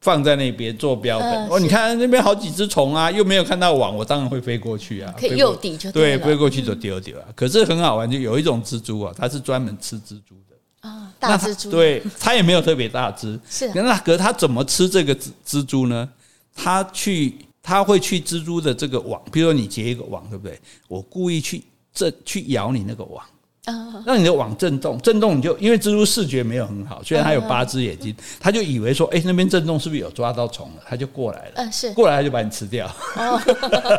[0.00, 1.48] 放在那边做标本。
[1.48, 5.12] 哦，你看那边好几只虫啊，又没有看到网，我当然会飞过去啊。
[5.18, 7.24] 可以诱敌就对，飞过去就丢掉啊。
[7.34, 10.53] 可是很好玩，就有一种蜘蛛啊，它是专门吃蜘蛛的。
[11.18, 16.08] 大蜘蛛，对，它也没有特别大只， 是那可是它怎么吃这个蜘蜘蛛呢？
[16.54, 20.60] 它去，它会去蜘蛛的这个网，比如说你结一个网，对不对？
[20.88, 21.62] 我故意去
[21.92, 23.24] 这去咬你那个网。
[24.04, 30.82] 让你的网震动，震动你就因为蜘蛛视觉没有很好，虽然它有八只眼睛，它就以为说，哎，那边震动是不是有抓到虫了？
[30.86, 32.86] 它就过来了，嗯，是过来它就把你吃掉。
[33.16, 33.40] 哦，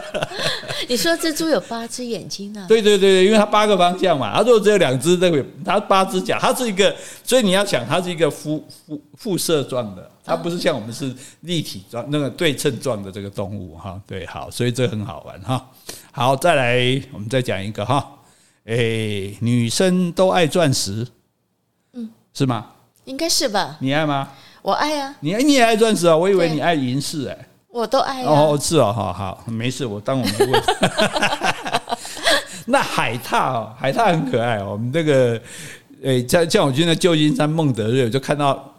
[0.87, 2.65] 你说蜘蛛有八只眼睛 呢？
[2.67, 11.11] 对对对对，因为它八个方向嘛，它如果只有两只，那个它八只脚，它是一个，所以你要想，它是一个辐辐辐射状的，它不是像我们是
[11.41, 13.99] 立体状那个对称状的这个动物哈。
[14.05, 15.65] 对，好，所以这很好玩哈。
[16.11, 18.07] 好，再来，我们再讲一个哈。
[18.65, 21.05] 哎、欸，女生都爱钻石，
[21.93, 22.65] 嗯，是吗？
[23.03, 23.77] 应该是吧？
[23.79, 24.27] 你爱吗？
[24.63, 25.15] 我爱啊。
[25.19, 26.17] 你你也爱钻石啊？
[26.17, 27.47] 我以为你爱银饰哎。
[27.69, 28.27] 我都爱、啊。
[28.27, 30.63] 哦，是哦，好好，没事，我当我没问。
[32.65, 34.71] 那海獭哦，海獭很可爱哦。
[34.71, 35.39] 我们这个，
[36.03, 38.73] 哎，像像我今天在旧金山孟德瑞，我就看到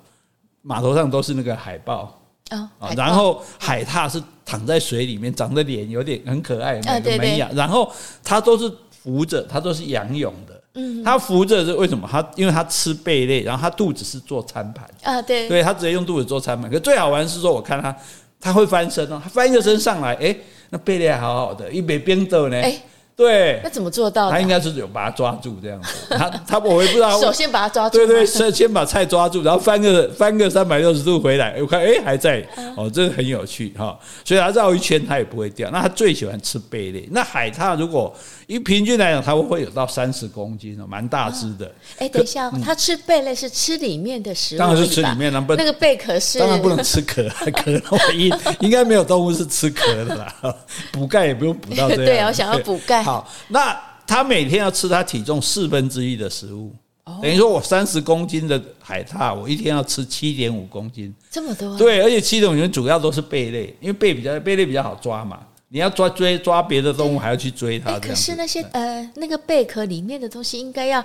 [0.62, 2.12] 码头上都是那个海豹
[2.48, 7.92] 啊，然后海獭是躺在水里面，长着脸有点很可爱，那个门牙，然后
[8.24, 8.68] 它都是。
[9.06, 10.60] 浮着，它都是仰泳的。
[10.74, 12.08] 嗯，它浮着是为什么？
[12.10, 16.68] 它因为它吃贝类，然后它肚子是做餐盘啊，对，对，它直接用肚子做餐盘。
[16.68, 17.96] 可最好玩是说，我看它，
[18.40, 20.40] 它会翻身哦，它翻一个身上来，哎、欸，
[20.70, 22.56] 那贝类还好好的，一杯冰豆呢。
[22.56, 22.82] 欸
[23.16, 24.32] 对，那怎么做到的？
[24.32, 25.88] 他应该是有把它抓住这样子。
[26.10, 27.16] 他他我也不知道。
[27.18, 27.96] 首先把它抓住。
[27.96, 32.46] 对对，先先把菜抓住，然后翻个翻个三百六十度回来，我看哎还在
[32.76, 33.98] 哦，这个很有趣哈。
[34.22, 35.70] 所以它绕一圈它也不会掉。
[35.70, 37.08] 那它最喜欢吃贝类。
[37.10, 38.14] 那海獭如果
[38.46, 41.72] 以平均来讲，它会有到三十公斤哦，蛮大只的。
[41.98, 50.56] 哎，等一下，它吃贝类是吃里面的食物，当然是吃里面，那不那个贝壳是当然不能吃壳，壳那么硬，应该没有动物是吃壳的啦。
[50.92, 52.04] 补钙也不用补到这样。
[52.06, 53.02] 对，我想要补钙。
[53.02, 53.76] 好，那
[54.06, 56.72] 它每天要吃它体重四分之一的食物，
[57.20, 61.76] 等于说我三十公斤的海獭，我一天要吃七点五公斤，这么多？
[61.76, 67.98] 对，而且七点五公斤主要都是贝类，因为贝比较贝类比较好抓嘛，你要抓追抓别的动物还要去追它。
[67.98, 71.04] 可是那些呃那个贝壳里面的东西应该要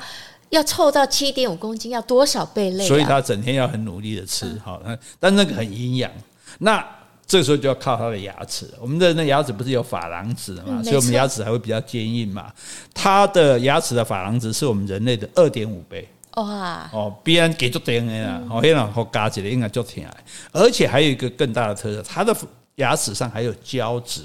[0.50, 2.88] 要凑到七点五公斤，要多少贝类？
[2.88, 4.82] 所以它整天要很努力的吃，好，
[5.20, 6.12] 但那个很营养。
[6.60, 6.86] 那
[7.26, 12.52] 这时候就要靠它的牙齿，我们的那牙齿不是有珐琅质的嘛，嗯、所以我们牙齿还会比较坚硬嘛。
[12.94, 16.08] 它的牙齿的珐琅质是我们人类的二点五倍。
[16.36, 16.90] 哇！
[16.94, 20.10] 哦，别人给足甜的啦，哦，黑人好嘎起来应该就甜。
[20.52, 22.36] 而且还有一个更大的特色，它的
[22.76, 24.22] 牙齿上还有胶质。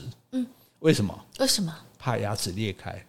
[0.81, 1.19] 嗯，为什么？
[1.39, 1.75] 为什么？
[1.99, 3.05] 怕牙齿裂开。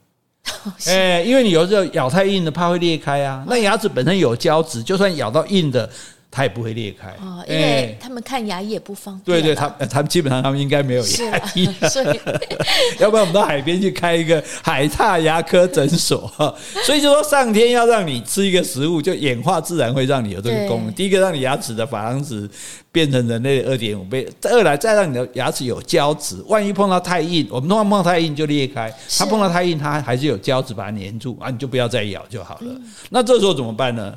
[0.88, 3.44] 哎，因为你有时候咬太硬的，怕会裂开啊。
[3.48, 5.90] 那牙齿本身有胶质，就算咬到硬的。
[6.30, 9.42] 它也不会裂开哦，因为他们看牙医也不方便。
[9.42, 12.20] 对对，他他们基本上他们应该没有牙医， 所以
[13.00, 16.54] 要不然我们到海边去开一个海獭牙科诊所哈。
[16.86, 20.94] 所以就说上天要让你吃一个食物，就演化自然会让你有这个功能。
[20.94, 22.48] 第一个让你牙齿的珐琅质
[22.92, 32.76] 变成人类的二点五倍，二来再让你的牙齿有胶质，万一碰到太硬，我们通常碰到太硬就裂开，它碰到太硬它还是有胶质把它粘住啊，你就不要再咬就好了。
[33.10, 34.14] 那这时候怎么办呢？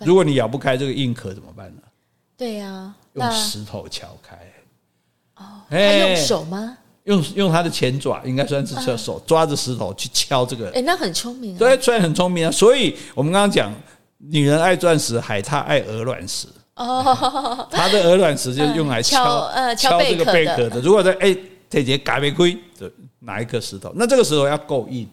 [0.00, 1.82] 如果你咬不开这个硬壳怎么办呢？
[2.36, 4.36] 对呀，用石头敲开。
[5.36, 6.78] 哦，还用手吗？
[7.04, 10.70] 用用他的前爪，应该算是手抓着石头去敲这个。
[10.72, 11.58] 哎，那很聪明啊。
[11.58, 12.50] 对，虽然很聪明啊。
[12.50, 13.72] 所以我们刚刚讲
[14.18, 16.46] 女人爱钻石，海獭爱鹅卵石。
[16.76, 20.80] 哦，它的鹅卵石就是用来敲呃敲这个贝壳的。
[20.80, 21.36] 如果在哎，
[21.70, 25.08] 这节嘎贝龟的拿一颗石头，那这个石头要够硬，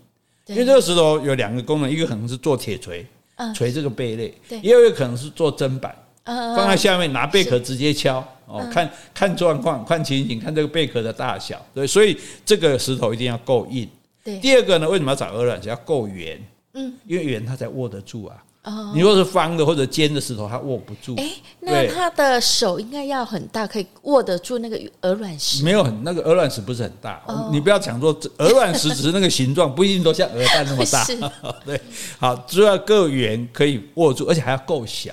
[0.48, 3.08] 因为这个石头有两个功能，一个可能是做铁锤，
[3.54, 4.32] 锤这个贝类；
[4.62, 8.26] 也有可能是做砧板，放在下面拿贝壳直接敲。
[8.48, 11.60] 哦，看看状况，看情形，看这个贝壳的大小。
[11.74, 12.16] 对，所以
[12.46, 13.90] 这个石头一定要够硬。
[14.24, 14.38] 对。
[14.38, 15.68] 第二个呢，为什么要找鹅卵石？
[15.68, 16.40] 要够圆。
[16.74, 16.94] 嗯。
[17.08, 18.44] 因为圆它才握得住啊。
[18.66, 21.16] 哦，你如果是方的或者尖的石头，它握不住。
[21.18, 25.64] 哎，那他的手应该要很大，可以握得住那个鹅卵石。
[25.64, 31.06] 没有很那个鹅卵石不是很大，你不要讲说鹅卵石只是那个形状，不一定都像鹅蛋那么大。
[31.64, 31.80] 对，
[32.18, 35.12] 好，只要够圆可以握住，而且还要够小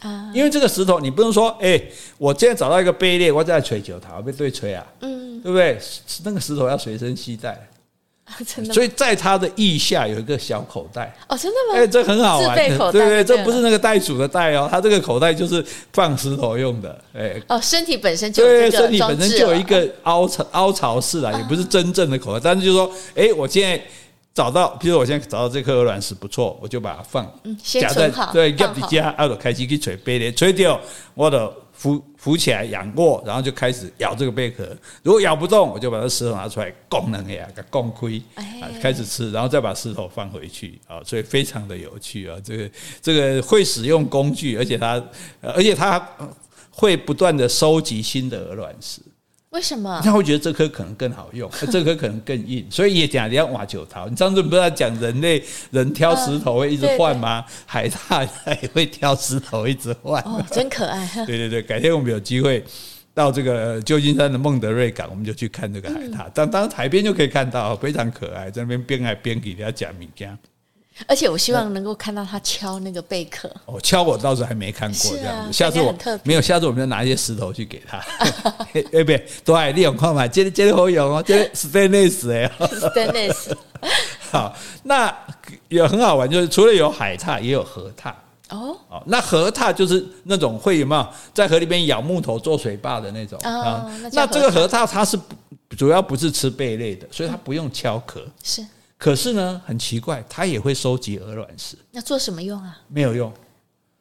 [0.00, 0.32] 啊。
[0.34, 1.80] 因为这个石头，你不能说，哎，
[2.18, 5.78] 我今天找到一个贝类，我在锤球它，被对锤啊，嗯，对不对？
[6.24, 7.68] 那个石头要随身携带。
[8.72, 11.14] 所以在他的腋下有一个小口袋。
[11.28, 11.78] 哦，真的吗？
[11.78, 23.82] 哎，这很好玩，对对，这不是那个袋鼠的袋哦，它这个口袋就是放石头用的，哎，哦，身体本身就对，身体本身就有一个凹槽凹槽式啊，也不是真正的口袋，但是就是说，哎，我现在
[24.34, 27.24] 找到，比如我现在找到这颗鹅卵石不错，我就把它放
[27.62, 30.80] 夹在对夹底下，然后开始去锤贝的，锤掉
[31.14, 31.52] 我的。
[31.78, 34.76] 扶扶起来仰卧，然后就开始咬这个贝壳。
[35.04, 41.00] 如果咬不动，我就把这石头拿出来，拱能呀，给拱亏啊，开始吃，然后再把石头放回去啊。
[41.04, 42.70] 所以非常的有趣啊，这个
[43.00, 45.00] 这个会使用工具，而且它
[45.40, 46.04] 而且它
[46.72, 49.00] 会不断的收集新的鹅卵石。
[49.50, 50.00] 为什么？
[50.04, 54.06] 他会觉得这颗可能更好用， 这颗可能更硬，所以也讲你要挖九桃。
[54.08, 57.44] 你上次不是在讲人类 人挑石头会一直换吗？
[57.66, 58.28] 海獭
[58.62, 60.22] 也会挑石头一直换。
[60.24, 61.08] 哦，真可爱。
[61.26, 62.62] 对对对，改天我们有机会
[63.14, 66.30] 到这个旧金山的孟德瑞港，我们就去看这个海獭。
[66.34, 70.36] 当当海边就可以看到，非常可爱，在那边边海边给人家讲米家。
[71.06, 73.50] 而且我希望能够看到他敲那个贝壳。
[73.66, 75.52] 哦，敲我倒是还没看过这样子。
[75.52, 75.94] 下次我
[76.24, 77.98] 没有，下次我们就拿一些石头去给他。
[78.72, 83.52] 哎，不对，对，利用矿嘛，接接好用哦，接 stainless 哎，stainless。
[84.30, 85.14] 好，那
[85.68, 88.12] 也很好玩，就是除了有海獭，也有河獭。
[88.50, 93.86] 哦，哦，那河獭就是那种会有没有在河里边咬木头做水坝的那种啊？
[94.12, 95.18] 那这个河獭它是
[95.76, 98.20] 主要不是吃贝类的，所以它不用敲壳。
[98.42, 98.64] 是。
[98.98, 101.78] 可是呢，很奇怪，它也会收集鹅卵石。
[101.92, 102.76] 那做什么用啊？
[102.88, 103.32] 没有用。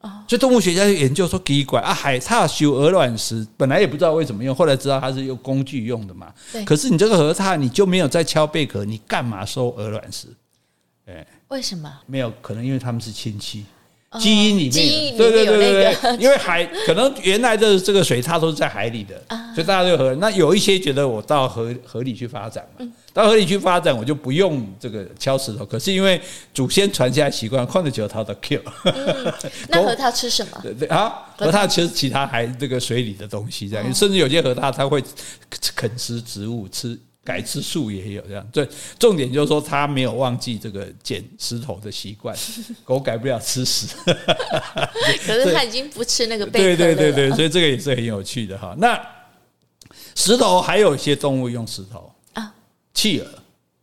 [0.01, 6.33] 哦，所以动物学家就研究说奇怪啊，海獭修鹅卵石，本来也不知道为什么用，后来知道它是用工具用的嘛。
[6.51, 6.65] 对。
[6.65, 10.27] 可是你这个河獭，你就没有在敲贝壳，你干嘛收鹅卵石？
[11.05, 11.91] 哎，为什么？
[12.05, 13.65] 没有，可能因为他们是亲戚。
[14.19, 19.21] 基因里面，对对对对对， 因为海可能原来的这个水它都是在海里的，
[19.53, 20.15] 所以大家就河。
[20.15, 25.65] 那有一些觉得我到河河里去发展嘛，到河里去发展，我就不用这个敲石头。
[25.65, 26.19] 可是因为
[26.53, 28.61] 祖先传下来习惯，矿的球它的 Q。
[29.67, 30.57] 那 河獭吃什么？
[30.63, 35.03] 对对啊，河獭吃其他海这个水里的东西，这样，甚至有些河獭它会
[35.75, 36.97] 啃食植物吃。
[37.27, 38.65] 改吃素也有这样，对，
[38.97, 42.33] 重点就是说他没有忘记这个捡石头的习惯。
[42.85, 43.85] 狗改不了吃屎，
[45.25, 46.75] 可是他已经不吃那个贝壳了。
[46.77, 48.73] 对对对对，所以这个也是很有趣的哈。
[48.77, 48.97] 那
[50.15, 52.53] 石头还有一些动物用石头啊，
[52.93, 53.27] 企鹅，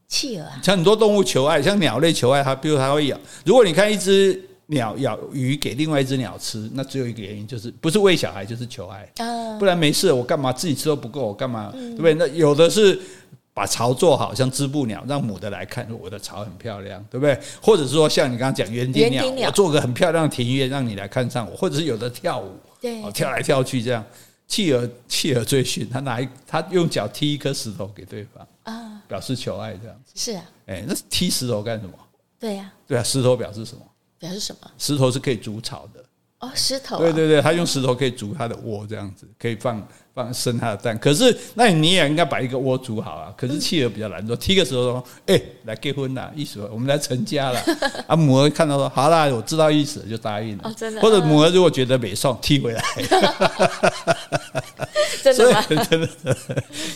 [0.08, 3.20] 企鹅，像很多动物求爱，像鸟类求爱，它比如它会咬。
[3.44, 9.06] 如果你看一只鸟咬鱼给另外一只鸟吃，那只有一个原因，就是不是喂小孩，就是求爱。
[9.58, 11.70] 不然没事，我干嘛自己吃都不够，我干嘛？
[11.72, 12.14] 对不对？
[12.14, 12.98] 那有的是。
[13.54, 17.38] 把巢做好，像织布鸟，让母的来看，我的巢很漂亮，对不对？
[17.62, 21.56] 或者是说，像你刚刚讲园丁鸟，我做个很漂亮的庭院，让你来看上我。
[21.56, 24.04] 或者是有的跳舞，对，跳来跳去这样。
[24.48, 30.12] 企鹅，企鹅最逊，他拿一，他用脚踢一颗石头给对方啊，表示求爱这样子。
[30.14, 31.92] 是啊，哎，那踢石头干什么？
[32.38, 33.82] 对呀，对啊，石头表示什么？
[34.18, 34.70] 表示什么？
[34.76, 36.04] 石头是可以筑巢的。
[36.40, 36.98] 哦，石头。
[36.98, 39.86] 对对对，他用石头可以筑他的窝，这样子可以放。
[40.14, 43.34] 放生它的蛋，可是那你也应该把一个窝煮好啊。
[43.36, 47.60] 可是企鹅比较懒惰，踢个时候说：“哎、欸，来结婚了，意思我们来成家了。
[48.06, 50.62] ”啊，母鹅看到说：“好啦，我知道意思，就答应了。
[50.68, 51.00] 哦”真的。
[51.00, 52.84] 或者母鹅如果觉得没送，踢回来。
[55.24, 55.60] 真的吗？
[55.90, 56.08] 真的。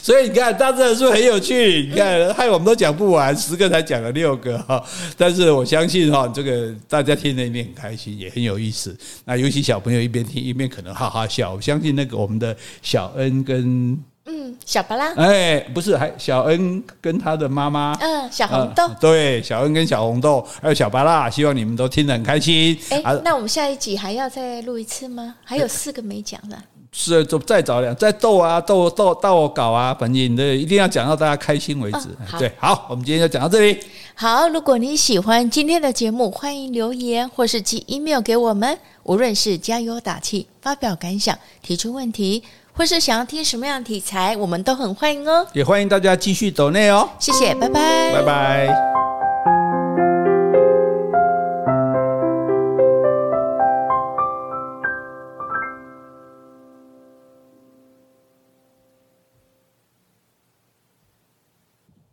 [0.00, 1.88] 所以你看，大自然是很有趣。
[1.90, 4.80] 你看，害我们都讲不完，十个才讲了六个哈。
[5.16, 8.96] 但是我相信哈，这个大家听了一定很开心，也很有意思。
[9.24, 11.54] 那尤其小朋友一边听一边可能哈哈笑。
[11.54, 13.07] 我相信那个我们的小。
[13.08, 22.78] 小恩跟嗯小巴拉哎不是还小恩跟他的妈妈嗯小红豆、呃、对小恩跟小红豆还有小巴拉，希望你们都听得很开心。
[22.90, 25.36] 哎、欸，那我们下一集还要再录一次吗？
[25.42, 26.58] 还有四个没讲的，
[26.92, 32.08] 是就再找两再逗啊逗逗逗我搞啊，反正的一定要讲到大家开心为止。
[32.30, 33.78] 哦、对，好，我们今天就讲到这里。
[34.14, 38.78] 好，如果你喜欢今天的节目，欢迎留言或是寄 email 给我们。
[39.04, 42.42] 无论是加油打气、发表感想、提出问题，
[42.78, 45.44] 或是想要听什么样的题材，我们都很欢迎哦。
[45.52, 47.10] 也欢迎大家继续走内哦。
[47.18, 49.07] 谢谢，拜拜，拜拜。